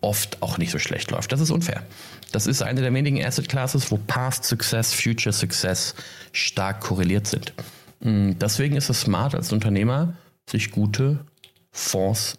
[0.00, 1.32] oft auch nicht so schlecht läuft.
[1.32, 1.82] Das ist unfair.
[2.32, 5.94] Das ist eine der wenigen Asset Classes, wo Past Success, Future Success
[6.32, 7.52] stark korreliert sind.
[8.00, 10.14] Mm, deswegen ist es smart als Unternehmer,
[10.48, 11.18] sich gute
[11.76, 12.34] Fonds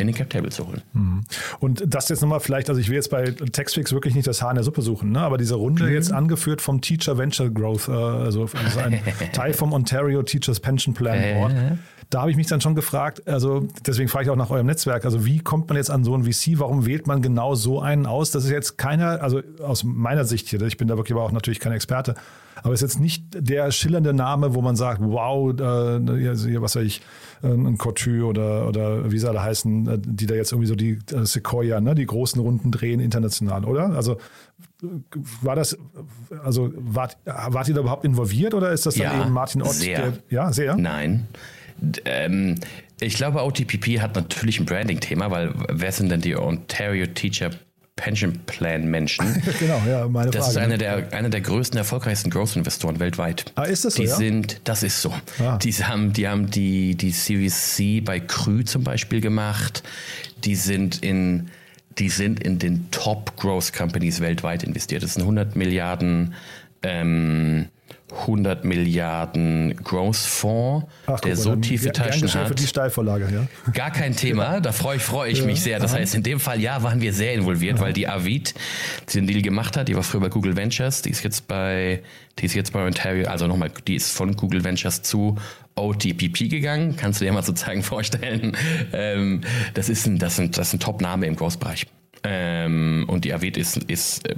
[0.00, 0.82] in den Cap Table zu holen.
[0.92, 1.22] Mhm.
[1.60, 4.50] Und das jetzt nochmal vielleicht, also ich will jetzt bei Textfix wirklich nicht das Haar
[4.50, 5.20] in der Suppe suchen, ne?
[5.20, 5.92] aber diese Runde mhm.
[5.92, 9.00] jetzt angeführt vom Teacher Venture Growth, äh, also, also ein
[9.32, 11.52] Teil vom Ontario Teachers Pension Plan Board.
[11.52, 11.76] Äh
[12.10, 15.04] da habe ich mich dann schon gefragt, also deswegen frage ich auch nach eurem Netzwerk,
[15.04, 18.04] also wie kommt man jetzt an so ein VC, warum wählt man genau so einen
[18.04, 18.32] aus?
[18.32, 21.30] Das ist jetzt keiner, also aus meiner Sicht hier, ich bin da wirklich aber auch
[21.30, 22.16] natürlich kein Experte,
[22.62, 27.00] aber ist jetzt nicht der schillernde Name, wo man sagt, wow, äh, was weiß ich,
[27.42, 31.24] ein Cotu oder, oder wie sie alle heißen, die da jetzt irgendwie so die äh,
[31.24, 33.90] Sequoia, ne, die großen Runden drehen international, oder?
[33.90, 34.18] Also
[35.42, 35.76] war das,
[36.42, 39.72] also wart, wart ihr da überhaupt involviert oder ist das dann ja, eben Martin Ott?
[39.72, 40.10] Sehr.
[40.10, 40.76] Der, ja, sehr.
[40.76, 41.28] Nein.
[42.04, 42.56] Ähm,
[43.00, 47.50] ich glaube, OTPP hat natürlich ein Branding-Thema, weil wer sind denn die Ontario Teacher
[48.00, 49.42] Pension Plan Menschen?
[49.60, 53.52] genau, ja, meine Das Frage, ist eine der, eine der größten, erfolgreichsten Growth-Investoren weltweit.
[53.56, 54.02] Ah, ist das so?
[54.02, 54.16] Die ja?
[54.16, 55.12] sind, das ist so.
[55.38, 55.58] Ah.
[55.58, 59.82] Die haben, die haben die, die Series C bei Krü zum Beispiel gemacht.
[60.44, 61.50] Die sind in,
[61.98, 65.02] die sind in den Top Growth Companies weltweit investiert.
[65.02, 66.34] Das sind 100 Milliarden,
[66.82, 67.68] ähm,
[68.12, 70.86] 100 Milliarden Growth-Fonds,
[71.24, 72.48] der so tiefe Taschen hat.
[72.48, 73.72] Für die Steilvorlage, ja.
[73.72, 75.46] Gar kein Thema, da freue ich, freue ich ja.
[75.46, 75.78] mich sehr.
[75.78, 77.84] Das heißt, in dem Fall, ja, waren wir sehr involviert, ja.
[77.84, 78.54] weil die Avid,
[79.08, 82.02] die den Deal gemacht hat, die war früher bei Google Ventures, die ist jetzt bei,
[82.38, 85.36] die ist jetzt bei Ontario, also nochmal, die ist von Google Ventures zu
[85.76, 86.96] OTPP gegangen.
[86.96, 88.56] Kannst du dir mal sozusagen vorstellen.
[88.92, 89.42] Ähm,
[89.74, 91.86] das ist ein, das sind, das ist ein Top-Name im Growth-Bereich.
[92.22, 94.36] Ähm, und die Avid ist, ist äh,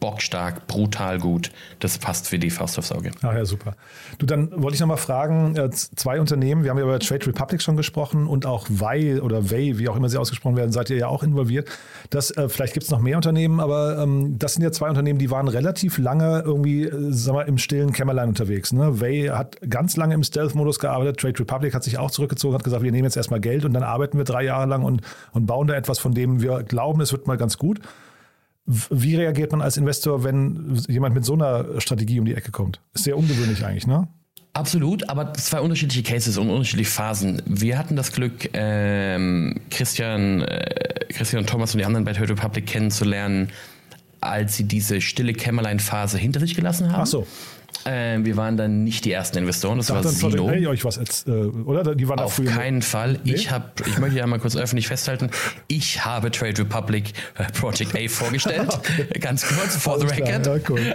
[0.00, 1.50] bockstark, brutal gut.
[1.80, 3.10] Das passt für die Faust aufs Auge.
[3.22, 3.74] Ach ja, super.
[4.18, 7.62] Du, dann wollte ich nochmal fragen, äh, zwei Unternehmen, wir haben ja über Trade Republic
[7.62, 10.96] schon gesprochen und auch Weil oder Way, wie auch immer sie ausgesprochen werden, seid ihr
[10.96, 11.68] ja auch involviert.
[12.10, 15.18] Das, äh, vielleicht gibt es noch mehr Unternehmen, aber ähm, das sind ja zwei Unternehmen,
[15.18, 18.72] die waren relativ lange irgendwie, äh, sag mal, im stillen Kämmerlein unterwegs.
[18.72, 19.00] Ne?
[19.00, 22.82] Way hat ganz lange im Stealth-Modus gearbeitet, Trade Republic hat sich auch zurückgezogen, hat gesagt,
[22.82, 25.66] wir nehmen jetzt erstmal Geld und dann arbeiten wir drei Jahre lang und, und bauen
[25.66, 27.80] da etwas, von dem wir glauben, es wird mal ganz gut.
[28.68, 32.82] Wie reagiert man als Investor, wenn jemand mit so einer Strategie um die Ecke kommt?
[32.92, 34.08] Ist sehr ungewöhnlich eigentlich, ne?
[34.52, 37.40] Absolut, aber zwei unterschiedliche Cases und unterschiedliche Phasen.
[37.46, 42.66] Wir hatten das Glück, ähm, Christian, äh, Christian Thomas und die anderen bei Trade Republic
[42.66, 43.48] kennenzulernen,
[44.20, 47.02] als sie diese stille Kämmerlein-Phase hinter sich gelassen haben.
[47.02, 47.26] Ach so.
[47.84, 50.50] Äh, wir waren dann nicht die ersten Investoren, das Dachte, war Silo.
[50.50, 51.94] Hey, euch was jetzt, äh, oder?
[51.94, 53.18] Die waren Auf keinen Fall.
[53.24, 53.34] Nee?
[53.34, 55.30] Ich, hab, ich möchte ja mal kurz öffentlich festhalten,
[55.68, 58.68] ich habe Trade Republic äh, Project A vorgestellt.
[58.74, 59.06] okay.
[59.20, 60.46] Ganz kurz, for the record.
[60.46, 60.80] Ja, cool.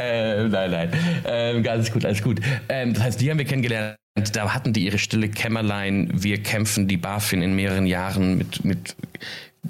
[0.00, 0.90] äh, nein, nein.
[1.26, 2.40] Ähm, ganz gut, alles gut.
[2.68, 3.96] Ähm, das heißt, die haben wir kennengelernt.
[4.32, 6.10] Da hatten die ihre stille Kämmerlein.
[6.12, 8.96] Wir kämpfen die BaFin in mehreren Jahren mit, mit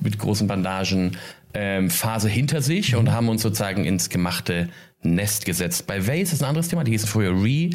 [0.01, 1.17] mit großen Bandagen
[1.55, 4.69] ähm, Phase hinter sich und haben uns sozusagen ins gemachte
[5.03, 5.87] Nest gesetzt.
[5.87, 7.71] Bei Way ist ein anderes Thema, die hießen früher Re.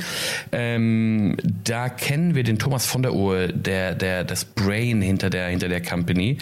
[0.51, 5.47] Ähm, da kennen wir den Thomas von der Uhr, der, der, das Brain hinter der,
[5.47, 6.38] hinter der Company,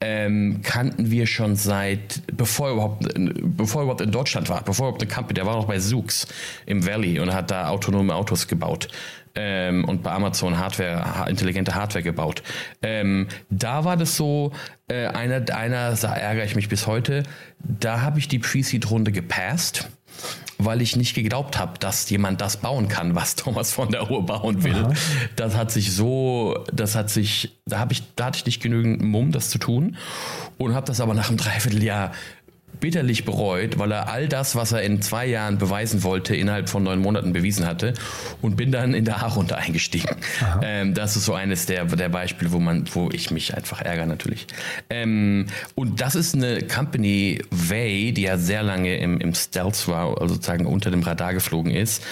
[0.00, 3.08] ähm, kannten wir schon seit, bevor er überhaupt,
[3.56, 5.78] bevor er überhaupt in Deutschland war, bevor er überhaupt eine Company, der war noch bei
[5.78, 6.28] Zoox
[6.66, 8.88] im Valley und hat da autonome Autos gebaut.
[9.34, 12.42] Ähm, und bei Amazon Hardware, intelligente Hardware gebaut.
[12.82, 14.52] Ähm, da war das so,
[14.88, 17.22] äh, einer, einer, da ärgere ich mich bis heute,
[17.60, 19.88] da habe ich die Pre-Seed-Runde gepasst
[20.64, 24.24] weil ich nicht geglaubt habe, dass jemand das bauen kann, was Thomas von der Uhr
[24.24, 24.74] bauen will.
[24.74, 24.92] Aha.
[25.36, 29.02] Das hat sich so, das hat sich, da habe ich, da hatte ich nicht genügend
[29.02, 29.96] Mumm, das zu tun
[30.58, 32.12] und habe das aber nach einem Dreivierteljahr
[32.80, 36.82] bitterlich bereut, weil er all das, was er in zwei Jahren beweisen wollte, innerhalb von
[36.82, 37.94] neun Monaten bewiesen hatte
[38.40, 40.16] und bin dann in der A-Runde eingestiegen.
[40.62, 44.06] Ähm, das ist so eines der, der Beispiele, wo man, wo ich mich einfach ärgere
[44.06, 44.46] natürlich.
[44.88, 50.20] Ähm, und das ist eine Company Way, die ja sehr lange im, im Stealth war,
[50.20, 52.02] also sozusagen unter dem Radar geflogen ist,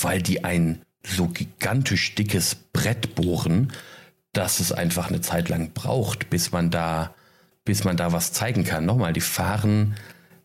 [0.00, 3.72] weil die ein so gigantisch dickes Brett bohren,
[4.32, 7.14] dass es einfach eine Zeit lang braucht, bis man da
[7.64, 8.84] bis man da was zeigen kann.
[8.84, 9.96] Nochmal, die fahren,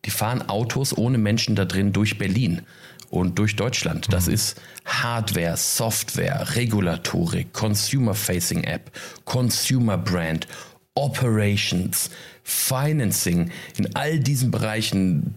[0.06, 2.62] die fahren Autos ohne Menschen da drin durch Berlin
[3.10, 4.12] und durch Deutschland.
[4.12, 4.34] Das mhm.
[4.34, 8.92] ist Hardware, Software, Regulatorik, Consumer-Facing App,
[9.26, 10.48] Consumer Brand,
[10.96, 12.10] Operations,
[12.44, 13.52] Financing.
[13.78, 15.36] In all diesen Bereichen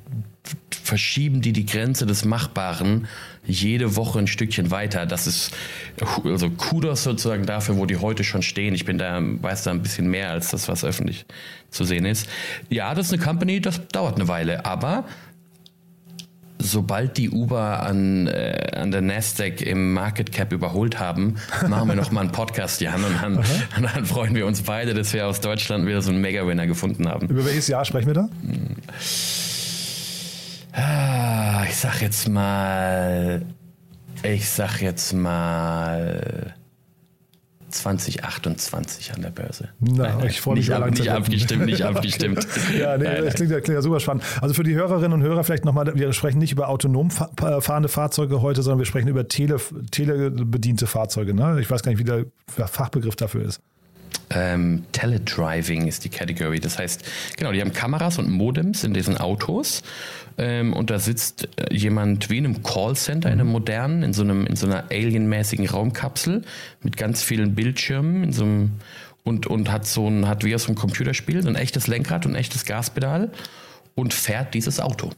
[0.83, 3.07] verschieben die die Grenze des Machbaren
[3.45, 5.07] jede Woche ein Stückchen weiter.
[5.07, 5.53] Das ist
[6.24, 8.74] also Kudos sozusagen dafür, wo die heute schon stehen.
[8.74, 11.26] Ich bin da, weiß da ein bisschen mehr als das, was öffentlich
[11.70, 12.28] zu sehen ist.
[12.68, 15.05] Ja, das ist eine Company, das dauert eine Weile, aber
[16.62, 21.37] sobald die Uber an, äh, an der Nasdaq im Market Cap überholt haben,
[21.68, 24.95] machen wir noch mal einen Podcast, Jan, und dann, und dann freuen wir uns beide,
[24.95, 27.28] dass wir aus Deutschland wieder so einen Mega-Winner gefunden haben.
[27.28, 28.28] Über welches Jahr sprechen wir da?
[30.73, 33.43] Ah, ich sag jetzt mal,
[34.23, 36.55] ich sag jetzt mal
[37.73, 39.68] 2028 an der Börse.
[39.81, 42.47] Na, nein, ich freue mich nicht, ab, nicht abgestimmt, nicht abgestimmt.
[42.79, 44.25] ja, nee, das klingt, klingt, ja super spannend.
[44.41, 48.41] Also für die Hörerinnen und Hörer vielleicht nochmal, wir sprechen nicht über autonom fahrende Fahrzeuge
[48.43, 49.61] heute, sondern wir sprechen über tele,
[49.91, 51.35] telebediente Fahrzeuge.
[51.35, 51.61] Ne?
[51.61, 53.61] Ich weiß gar nicht, wie der Fachbegriff dafür ist.
[54.31, 56.59] Ähm, Teledriving ist die Category.
[56.59, 57.05] Das heißt,
[57.37, 59.83] genau, die haben Kameras und Modems in diesen Autos
[60.39, 63.53] ähm, und da sitzt äh, jemand wie in einem Callcenter, in einem mhm.
[63.53, 66.43] modernen, in so, einem, in so einer alienmäßigen Raumkapsel
[66.83, 68.71] mit ganz vielen Bildschirmen in so einem,
[69.25, 72.33] und, und hat so ein, hat wie aus einem Computerspiel so ein echtes Lenkrad und
[72.33, 73.31] ein echtes Gaspedal
[73.95, 75.11] und fährt dieses Auto.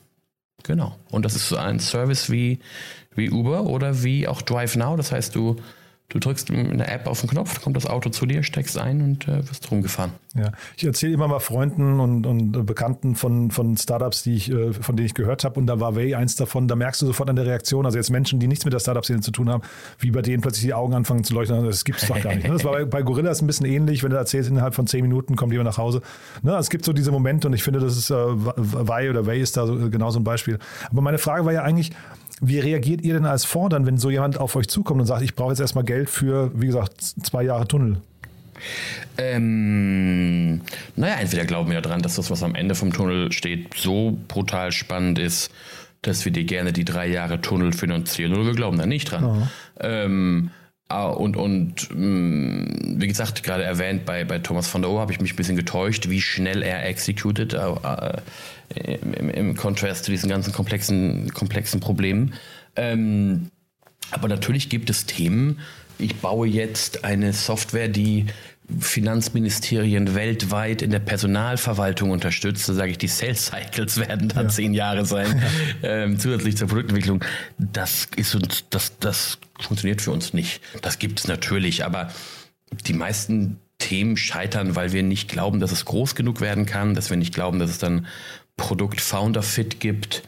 [0.65, 0.97] Genau.
[1.11, 2.59] Und das ist so ein Service wie,
[3.15, 4.97] wie Uber oder wie auch Drive Now.
[4.97, 5.57] Das heißt, du
[6.15, 9.03] Du drückst in der App auf den Knopf, kommt das Auto zu dir, steckst ein
[9.03, 10.13] und äh, wirst rumgefahren.
[10.37, 14.73] Ja, ich erzähle immer mal Freunden und, und Bekannten von, von Startups, die ich, äh,
[14.73, 16.69] von denen ich gehört habe, und da war Way eins davon.
[16.69, 19.23] Da merkst du sofort an der Reaktion, also jetzt Menschen, die nichts mit der Startup-Szene
[19.23, 19.65] zu tun haben,
[19.99, 21.65] wie bei denen plötzlich die Augen anfangen zu leuchten.
[21.65, 22.47] Das gibt es doch gar nicht.
[22.47, 22.53] Ne?
[22.53, 25.35] Das war bei, bei Gorillas ein bisschen ähnlich, wenn du erzählst, innerhalb von zehn Minuten
[25.35, 26.01] kommt jemand nach Hause.
[26.43, 26.53] Ne?
[26.53, 29.41] Also es gibt so diese Momente und ich finde, das ist äh, Way oder Way
[29.41, 30.61] ist da so, genau so ein Beispiel.
[30.93, 31.91] Aber meine Frage war ja eigentlich,
[32.49, 35.23] wie reagiert ihr denn als Fonds dann, wenn so jemand auf euch zukommt und sagt,
[35.23, 37.99] ich brauche jetzt erstmal Geld für, wie gesagt, zwei Jahre Tunnel?
[39.19, 40.61] Ähm,
[40.97, 44.73] naja, entweder glauben wir daran, dass das, was am Ende vom Tunnel steht, so brutal
[44.73, 45.51] spannend ist,
[46.03, 49.49] dass wir dir gerne die drei Jahre Tunnel finanzieren, oder wir glauben da nicht dran.
[49.81, 50.51] Ähm,
[50.89, 55.13] ah, und, und mm, wie gesagt, gerade erwähnt, bei, bei Thomas von der Ohr habe
[55.13, 57.55] ich mich ein bisschen getäuscht, wie schnell er executed.
[57.55, 58.19] Äh,
[58.75, 62.35] äh, im, im Kontrast zu diesen ganzen komplexen, komplexen Problemen.
[62.77, 63.51] Ähm,
[64.11, 65.61] aber natürlich gibt es Themen.
[65.99, 68.27] Ich baue jetzt eine Software, die
[68.81, 72.69] Finanzministerien weltweit in der Personalverwaltung unterstützt.
[72.69, 74.49] Da sage ich, die Sales Cycles werden da ja.
[74.49, 75.43] zehn Jahre sein,
[75.83, 77.23] ähm, zusätzlich zur Produktentwicklung.
[77.59, 80.61] Das ist uns, das, das funktioniert für uns nicht.
[80.81, 82.11] Das gibt es natürlich, aber
[82.87, 87.11] die meisten Themen scheitern, weil wir nicht glauben, dass es groß genug werden kann, dass
[87.11, 88.07] wir nicht glauben, dass es dann
[88.57, 90.23] Produkt Founder Fit gibt.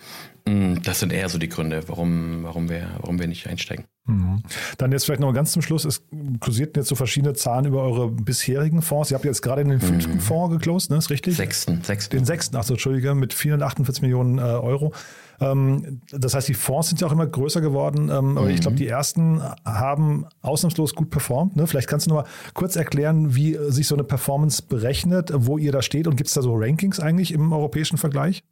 [0.49, 3.87] Mm, das sind eher so die Gründe, warum, warum, wir, warum wir nicht einsteigen.
[4.07, 4.43] Mhm.
[4.79, 5.85] Dann jetzt vielleicht noch ganz zum Schluss.
[5.85, 6.03] Es
[6.39, 9.11] kursierten jetzt so verschiedene Zahlen über eure bisherigen Fonds.
[9.11, 10.21] Ihr habt jetzt gerade den fünften mhm.
[10.21, 10.99] Fonds geclosed, ne?
[10.99, 11.37] Ist richtig?
[11.37, 11.83] Sechsten.
[11.83, 12.17] sechsten.
[12.17, 14.93] Den sechsten, achso, Entschuldige, mit 448 Millionen äh, Euro.
[15.41, 18.39] Ähm, das heißt, die Fonds sind ja auch immer größer geworden, ähm, mhm.
[18.39, 21.57] aber ich glaube, die ersten haben ausnahmslos gut performt.
[21.57, 21.67] Ne?
[21.67, 25.73] Vielleicht kannst du noch mal kurz erklären, wie sich so eine Performance berechnet, wo ihr
[25.73, 28.45] da steht und gibt es da so Rankings eigentlich im europäischen Vergleich?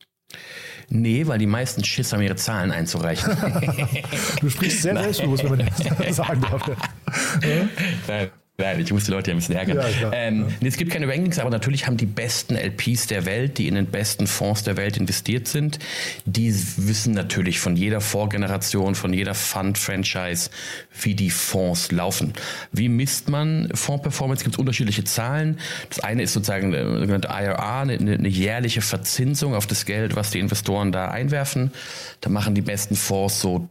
[0.88, 3.36] Nee, weil die meisten Schiss haben, ihre Zahlen einzureichen.
[4.40, 6.70] du sprichst sehr selbstbewusst, wenn man das sagen darf.
[8.06, 8.30] Nein.
[8.56, 9.78] Nein, ich muss die Leute ja ein bisschen ärgern.
[9.78, 10.12] Ja, klar.
[10.14, 13.66] ähm, nee, es gibt keine Rankings, aber natürlich haben die besten LPs der Welt, die
[13.66, 15.80] in den besten Fonds der Welt investiert sind,
[16.24, 20.50] die wissen natürlich von jeder Vorgeneration, von jeder Fund-Franchise,
[21.02, 22.32] wie die Fonds laufen.
[22.70, 24.44] Wie misst man Fonds-Performance?
[24.44, 25.58] Gibt es unterschiedliche Zahlen.
[25.88, 30.30] Das eine ist sozusagen eine sogenannte IRA, eine, eine jährliche Verzinsung auf das Geld, was
[30.30, 31.72] die Investoren da einwerfen.
[32.20, 33.68] Da machen die besten Fonds so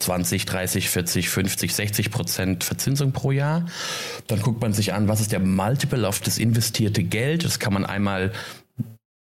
[0.00, 3.66] 20, 30, 40, 50, 60 Prozent Verzinsung pro Jahr.
[4.26, 7.44] Dann guckt man sich an, was ist der Multiple auf das investierte Geld.
[7.44, 8.32] Das kann man einmal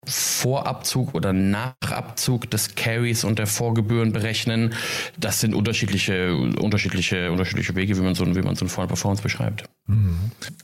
[0.07, 4.75] Vorabzug oder Nachabzug des Carries und der Vorgebühren berechnen.
[5.19, 9.23] Das sind unterschiedliche, unterschiedliche, unterschiedliche Wege, wie man so, wie man so eine Fonds Performance
[9.23, 9.65] beschreibt.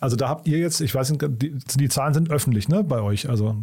[0.01, 3.01] Also da habt ihr jetzt, ich weiß nicht, die, die Zahlen sind öffentlich, ne, bei
[3.01, 3.29] euch.
[3.29, 3.63] Also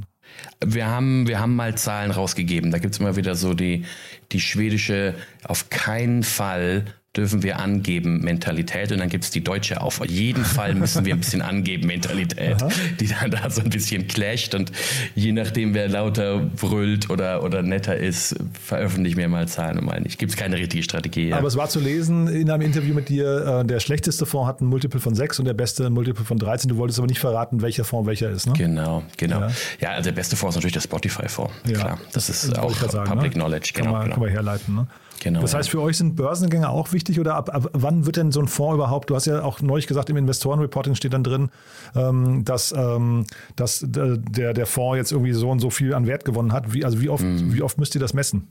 [0.65, 2.71] Wir haben, wir haben mal Zahlen rausgegeben.
[2.71, 3.85] Da gibt es immer wieder so die,
[4.31, 6.85] die schwedische, auf keinen Fall
[7.15, 11.15] dürfen wir angeben Mentalität und dann gibt es die deutsche auf jeden Fall müssen wir
[11.15, 12.57] ein bisschen angeben Mentalität,
[12.99, 14.71] die dann da so ein bisschen clasht und
[15.15, 19.99] je nachdem wer lauter brüllt oder, oder netter ist, veröffentlichen wir mal Zahlen und mal
[20.01, 20.19] nicht.
[20.19, 21.29] Gibt es keine richtige Strategie.
[21.29, 21.37] Ja.
[21.37, 24.61] Aber es war zu lesen in einem Interview mit dir, äh, der schlechteste Fonds hat
[24.61, 26.69] ein Multiple von 6 und der beste ein Multiple von 13.
[26.69, 28.53] Du wolltest aber nicht verraten, welcher Fonds welcher ist, ne?
[28.55, 29.41] Genau, genau.
[29.41, 29.51] Ja.
[29.81, 31.53] Ja, also der beste Fonds ist natürlich der Spotify-Fonds.
[31.65, 31.73] Ja.
[31.79, 33.41] Klar, das ist wollte auch ich sagen, Public ne?
[33.41, 33.71] Knowledge.
[33.73, 34.13] Kann, Genau, man, genau.
[34.15, 34.87] kann man herleiten, ne?
[35.19, 38.31] Genau, das heißt, für euch sind Börsengänge auch wichtig oder ab, ab wann wird denn
[38.31, 39.09] so ein Fonds überhaupt?
[39.09, 41.49] Du hast ja auch neulich gesagt, im Investorenreporting steht dann drin,
[41.95, 46.07] ähm, dass, ähm, dass äh, der, der Fonds jetzt irgendwie so und so viel an
[46.07, 46.73] Wert gewonnen hat.
[46.73, 47.53] Wie, also wie oft, Mhm.
[47.53, 48.47] wie oft müsst ihr das messen?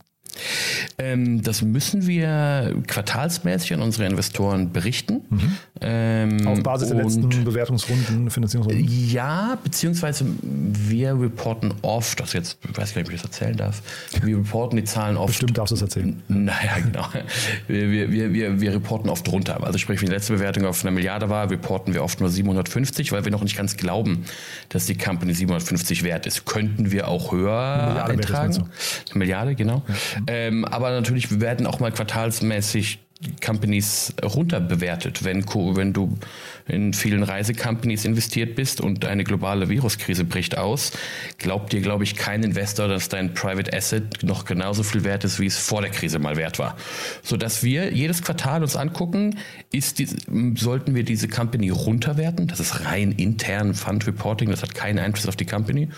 [0.98, 5.22] Ähm, das müssen wir quartalsmäßig an unsere Investoren berichten.
[5.80, 6.46] Ähm.
[6.46, 8.86] Auf Basis der letzten Bewertungsrunden, Finanzierungsrunden?
[8.88, 13.56] Ja, beziehungsweise wir reporten oft, also jetzt ich weiß gar nicht, ob ich das erzählen
[13.56, 13.82] darf,
[14.22, 15.28] wir reporten die Zahlen oft.
[15.28, 16.22] Bestimmt darfst du es erzählen.
[16.28, 17.06] Naja, genau.
[17.66, 19.62] Wir, wir, wir, wir, reporten oft runter.
[19.64, 23.12] Also sprich, wenn die letzte Bewertung auf einer Milliarde war, reporten wir oft nur 750,
[23.12, 24.24] weil wir noch nicht ganz glauben,
[24.68, 26.44] dass die Company 750 wert ist.
[26.44, 28.54] Könnten wir auch höher Milliarde eintragen.
[29.10, 29.82] Eine Milliarde, genau.
[30.26, 33.00] Ähm, aber natürlich wir werden auch mal quartalsmäßig
[33.44, 35.24] Companies runterbewertet.
[35.24, 36.16] Wenn, wenn du
[36.68, 40.92] in vielen Reisecompanies investiert bist und eine globale Viruskrise bricht aus,
[41.38, 45.40] glaubt dir, glaube ich, kein Investor, dass dein Private Asset noch genauso viel wert ist,
[45.40, 46.76] wie es vor der Krise mal wert war.
[47.22, 49.38] Sodass wir jedes Quartal uns angucken,
[49.72, 50.08] ist die,
[50.56, 52.46] sollten wir diese Company runterwerten?
[52.46, 55.88] Das ist rein intern Fund Reporting, das hat keinen Einfluss auf die Company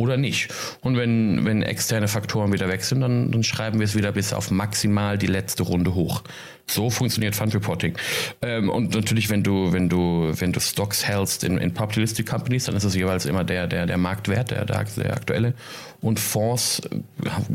[0.00, 0.48] oder nicht.
[0.80, 4.32] Und wenn, wenn externe Faktoren wieder weg sind, dann, dann schreiben wir es wieder bis
[4.32, 6.22] auf maximal die letzte Runde hoch.
[6.66, 7.96] So funktioniert Fund Reporting.
[8.42, 12.26] Ähm, und natürlich, wenn du, wenn du, wenn du Stocks hältst in, in Public Listed
[12.26, 15.54] Companies, dann ist es jeweils immer der, der, der Marktwert, der, der, aktuelle.
[16.00, 17.00] Und Fonds äh,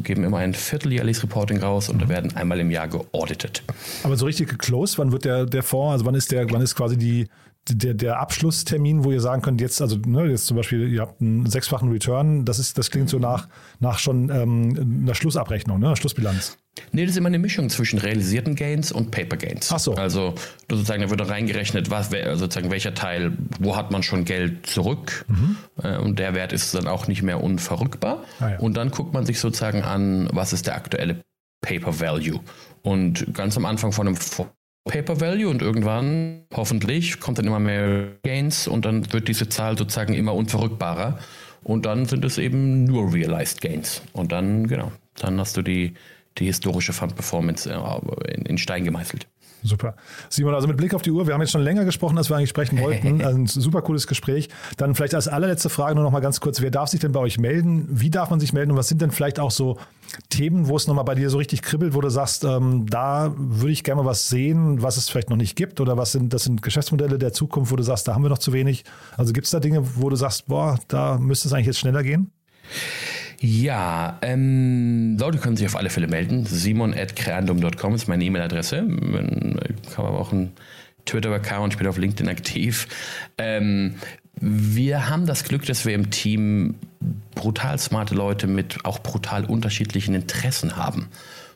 [0.04, 3.64] geben immer ein vierteljährliches Reporting raus und da werden einmal im Jahr geauditet.
[4.04, 6.76] Aber so richtig geclosed, wann wird der, der Fonds, also wann ist der, wann ist
[6.76, 7.28] quasi die,
[7.70, 11.22] der, der Abschlusstermin, wo ihr sagen könnt, jetzt, also ne, jetzt zum Beispiel, ihr habt
[11.22, 13.48] einen sechsfachen Return, das ist, das klingt so nach,
[13.80, 16.58] nach schon ähm, einer Schlussabrechnung, ne, einer Schlussbilanz.
[16.92, 19.72] Nee, das ist immer eine Mischung zwischen realisierten Gains und Paper Gains.
[19.72, 19.94] Ach so.
[19.96, 20.36] Also
[20.70, 25.26] sozusagen, da wird reingerechnet, was, wer- sozusagen welcher Teil, wo hat man schon Geld zurück
[25.82, 28.24] äh, und der Wert ist dann auch nicht mehr unverrückbar.
[28.40, 28.60] Ah ja.
[28.60, 31.22] Und dann guckt man sich sozusagen an, was ist der aktuelle
[31.62, 32.42] Paper Value.
[32.84, 34.18] Und ganz am Anfang von einem
[34.86, 39.78] Paper Value und irgendwann, hoffentlich, kommt dann immer mehr Gains und dann wird diese Zahl
[39.78, 41.20] sozusagen immer unverrückbarer.
[41.64, 44.04] Und dann sind es eben nur Realized Gains.
[44.14, 45.96] Und dann, genau, dann hast du die,
[46.38, 49.28] die historische Fund Performance äh, in, in Stein gemeißelt.
[49.66, 49.96] Super.
[50.30, 52.38] Simon, also mit Blick auf die Uhr, wir haben jetzt schon länger gesprochen, als wir
[52.38, 53.24] eigentlich sprechen wollten.
[53.24, 54.50] Also ein super cooles Gespräch.
[54.78, 57.20] Dann vielleicht als allerletzte Frage nur noch mal ganz kurz, wer darf sich denn bei
[57.20, 57.88] euch melden?
[57.90, 59.78] Wie darf man sich melden und was sind denn vielleicht auch so
[60.30, 63.72] Themen, wo es nochmal bei dir so richtig kribbelt, wo du sagst, ähm, da würde
[63.72, 66.44] ich gerne mal was sehen, was es vielleicht noch nicht gibt oder was sind, das
[66.44, 68.86] sind Geschäftsmodelle der Zukunft, wo du sagst, da haben wir noch zu wenig.
[69.18, 72.04] Also gibt es da Dinge, wo du sagst, boah, da müsste es eigentlich jetzt schneller
[72.04, 72.32] gehen?
[73.40, 76.46] Ja, ähm, Leute können sich auf alle Fälle melden.
[76.46, 78.82] simon.creandum.com ist meine E-Mail-Adresse.
[78.84, 79.60] Man
[79.94, 80.54] kann aber auch einen
[81.06, 82.88] Twitter-Account, ich bin auf LinkedIn aktiv.
[83.38, 83.96] Ähm,
[84.40, 86.76] wir haben das Glück, dass wir im Team
[87.36, 91.08] brutal smarte Leute mit auch brutal unterschiedlichen Interessen haben.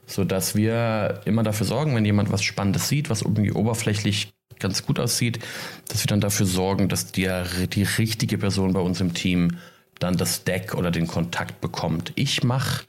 [0.06, 5.00] Sodass wir immer dafür sorgen, wenn jemand was Spannendes sieht, was irgendwie oberflächlich ganz gut
[5.00, 5.40] aussieht,
[5.88, 7.30] dass wir dann dafür sorgen, dass die,
[7.72, 9.58] die richtige Person bei uns im Team
[10.00, 12.12] dann das Deck oder den Kontakt bekommt.
[12.16, 12.84] Ich mache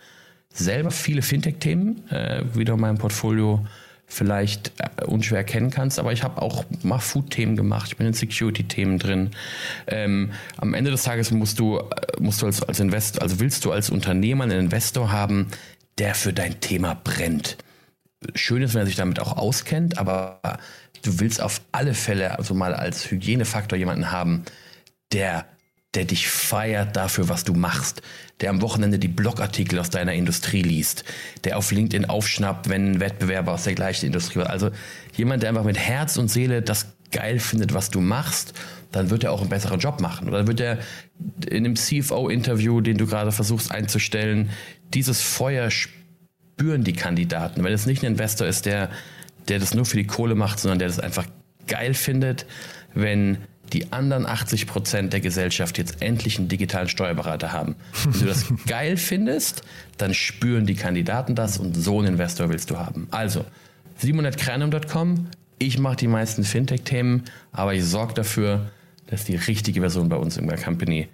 [0.53, 3.65] selber viele Fintech-Themen, äh, wie du in meinem Portfolio
[4.07, 8.13] vielleicht äh, unschwer erkennen kannst, aber ich habe auch mal Food-Themen gemacht, ich bin in
[8.13, 9.31] Security-Themen drin.
[9.87, 11.85] Ähm, am Ende des Tages musst du, äh,
[12.19, 15.49] musst du als, als Investor, also willst du als Unternehmer einen Investor haben,
[15.99, 17.57] der für dein Thema brennt.
[18.35, 20.41] Schön ist, wenn er sich damit auch auskennt, aber
[21.03, 24.45] du willst auf alle Fälle also mal als Hygienefaktor jemanden haben,
[25.13, 25.47] der
[25.95, 28.03] der dich feiert dafür, was du machst,
[28.41, 31.05] der am Wochenende die Blogartikel aus deiner Industrie liest,
[31.45, 34.51] der auf LinkedIn aufschnappt, wenn ein Wettbewerber aus der gleichen Industrie war.
[34.51, 34.71] Also
[35.17, 38.55] jemand, der einfach mit Herz und Seele das geil findet, was du machst,
[38.93, 40.29] dann wird er auch einen besseren Job machen.
[40.29, 40.79] Oder wird er
[41.49, 44.51] in einem CFO-Interview, den du gerade versuchst einzustellen,
[44.95, 47.65] dieses Feuer spüren die Kandidaten.
[47.65, 48.91] Wenn es nicht ein Investor ist, der,
[49.49, 51.27] der das nur für die Kohle macht, sondern der das einfach
[51.67, 52.47] geil findet,
[52.95, 53.39] wenn
[53.73, 57.77] die anderen 80 Prozent der Gesellschaft jetzt endlich einen digitalen Steuerberater haben.
[58.05, 59.63] Wenn du das geil findest,
[59.99, 63.09] dann spüren die Kandidaten das und so einen Investor willst du haben.
[63.11, 63.45] Also,
[64.03, 65.27] 700kranum.com,
[65.59, 68.71] ich mache die meisten Fintech-Themen, aber ich sorge dafür,
[69.07, 71.09] dass die richtige Version bei uns in der Company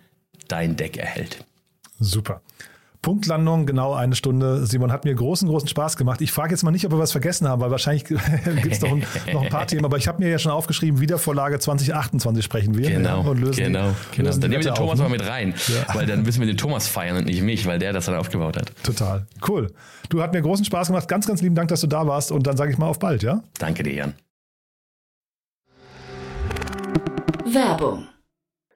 [0.48, 1.44] dein Deck erhält.
[1.98, 2.42] Super.
[3.07, 4.66] Punktlandung, genau eine Stunde.
[4.66, 6.20] Simon hat mir großen, großen Spaß gemacht.
[6.22, 8.18] Ich frage jetzt mal nicht, ob wir was vergessen haben, weil wahrscheinlich gibt
[8.66, 9.84] es noch, ein, noch ein paar Themen.
[9.84, 12.90] Aber ich habe mir ja schon aufgeschrieben, Wiedervorlage 2028 sprechen wir.
[12.90, 13.94] Genau, ja, und lösen, genau.
[14.11, 14.26] genau.
[14.26, 15.02] Lösen dann nehmen wir den Thomas auf, ne?
[15.04, 15.94] mal mit rein, ja.
[15.94, 18.57] weil dann müssen wir den Thomas feiern und nicht mich, weil der das dann aufgebaut
[18.57, 18.72] hat.
[18.82, 19.24] Total.
[19.46, 19.72] Cool.
[20.09, 21.07] Du, hat mir großen Spaß gemacht.
[21.07, 22.32] Ganz, ganz lieben Dank, dass du da warst.
[22.32, 23.40] Und dann sage ich mal auf bald, ja?
[23.61, 24.14] Danke dir, Jan.
[27.52, 28.09] Werbung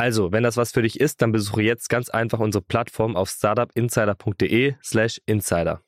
[0.00, 3.28] Also, wenn das was für dich ist, dann besuche jetzt ganz einfach unsere Plattform auf
[3.30, 5.80] startupinsider.de/slash insider.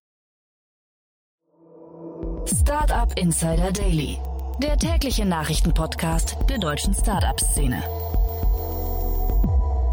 [2.45, 4.19] Startup Insider Daily,
[4.61, 7.85] der tägliche Nachrichtenpodcast der deutschen Startup-Szene.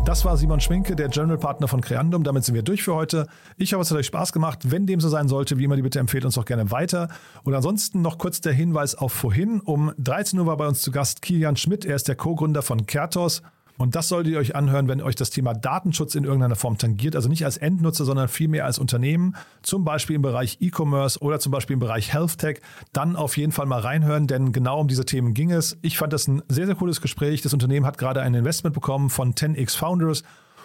[0.03, 2.23] Das war Simon Schminke, der General Partner von Creandum.
[2.23, 3.27] Damit sind wir durch für heute.
[3.57, 4.71] Ich hoffe, es hat euch Spaß gemacht.
[4.71, 7.09] Wenn dem so sein sollte, wie immer, die bitte empfehlt uns doch gerne weiter.
[7.43, 9.59] Und ansonsten noch kurz der Hinweis auf vorhin.
[9.59, 11.85] Um 13 Uhr war bei uns zu Gast Kilian Schmidt.
[11.85, 13.43] Er ist der Co-Gründer von Kertos.
[13.77, 17.15] Und das solltet ihr euch anhören, wenn euch das Thema Datenschutz in irgendeiner Form tangiert.
[17.15, 19.35] Also nicht als Endnutzer, sondern vielmehr als Unternehmen.
[19.61, 22.61] Zum Beispiel im Bereich E-Commerce oder zum Beispiel im Bereich Health Tech.
[22.91, 25.77] Dann auf jeden Fall mal reinhören, denn genau um diese Themen ging es.
[25.81, 27.41] Ich fand das ein sehr, sehr cooles Gespräch.
[27.41, 30.23] Das Unternehmen hat gerade ein Investment bekommen von 10x Founders.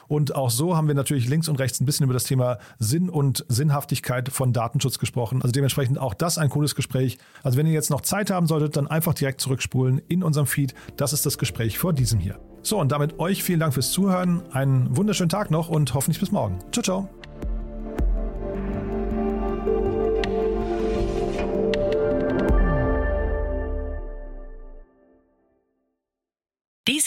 [0.08, 3.08] Und auch so haben wir natürlich links und rechts ein bisschen über das Thema Sinn
[3.08, 5.42] und Sinnhaftigkeit von Datenschutz gesprochen.
[5.42, 7.18] Also dementsprechend auch das ein cooles Gespräch.
[7.42, 10.74] Also wenn ihr jetzt noch Zeit haben solltet, dann einfach direkt zurückspulen in unserem Feed.
[10.96, 12.38] Das ist das Gespräch vor diesem hier.
[12.62, 14.42] So, und damit euch vielen Dank fürs Zuhören.
[14.52, 16.58] Einen wunderschönen Tag noch und hoffentlich bis morgen.
[16.70, 17.21] Ciao, ciao.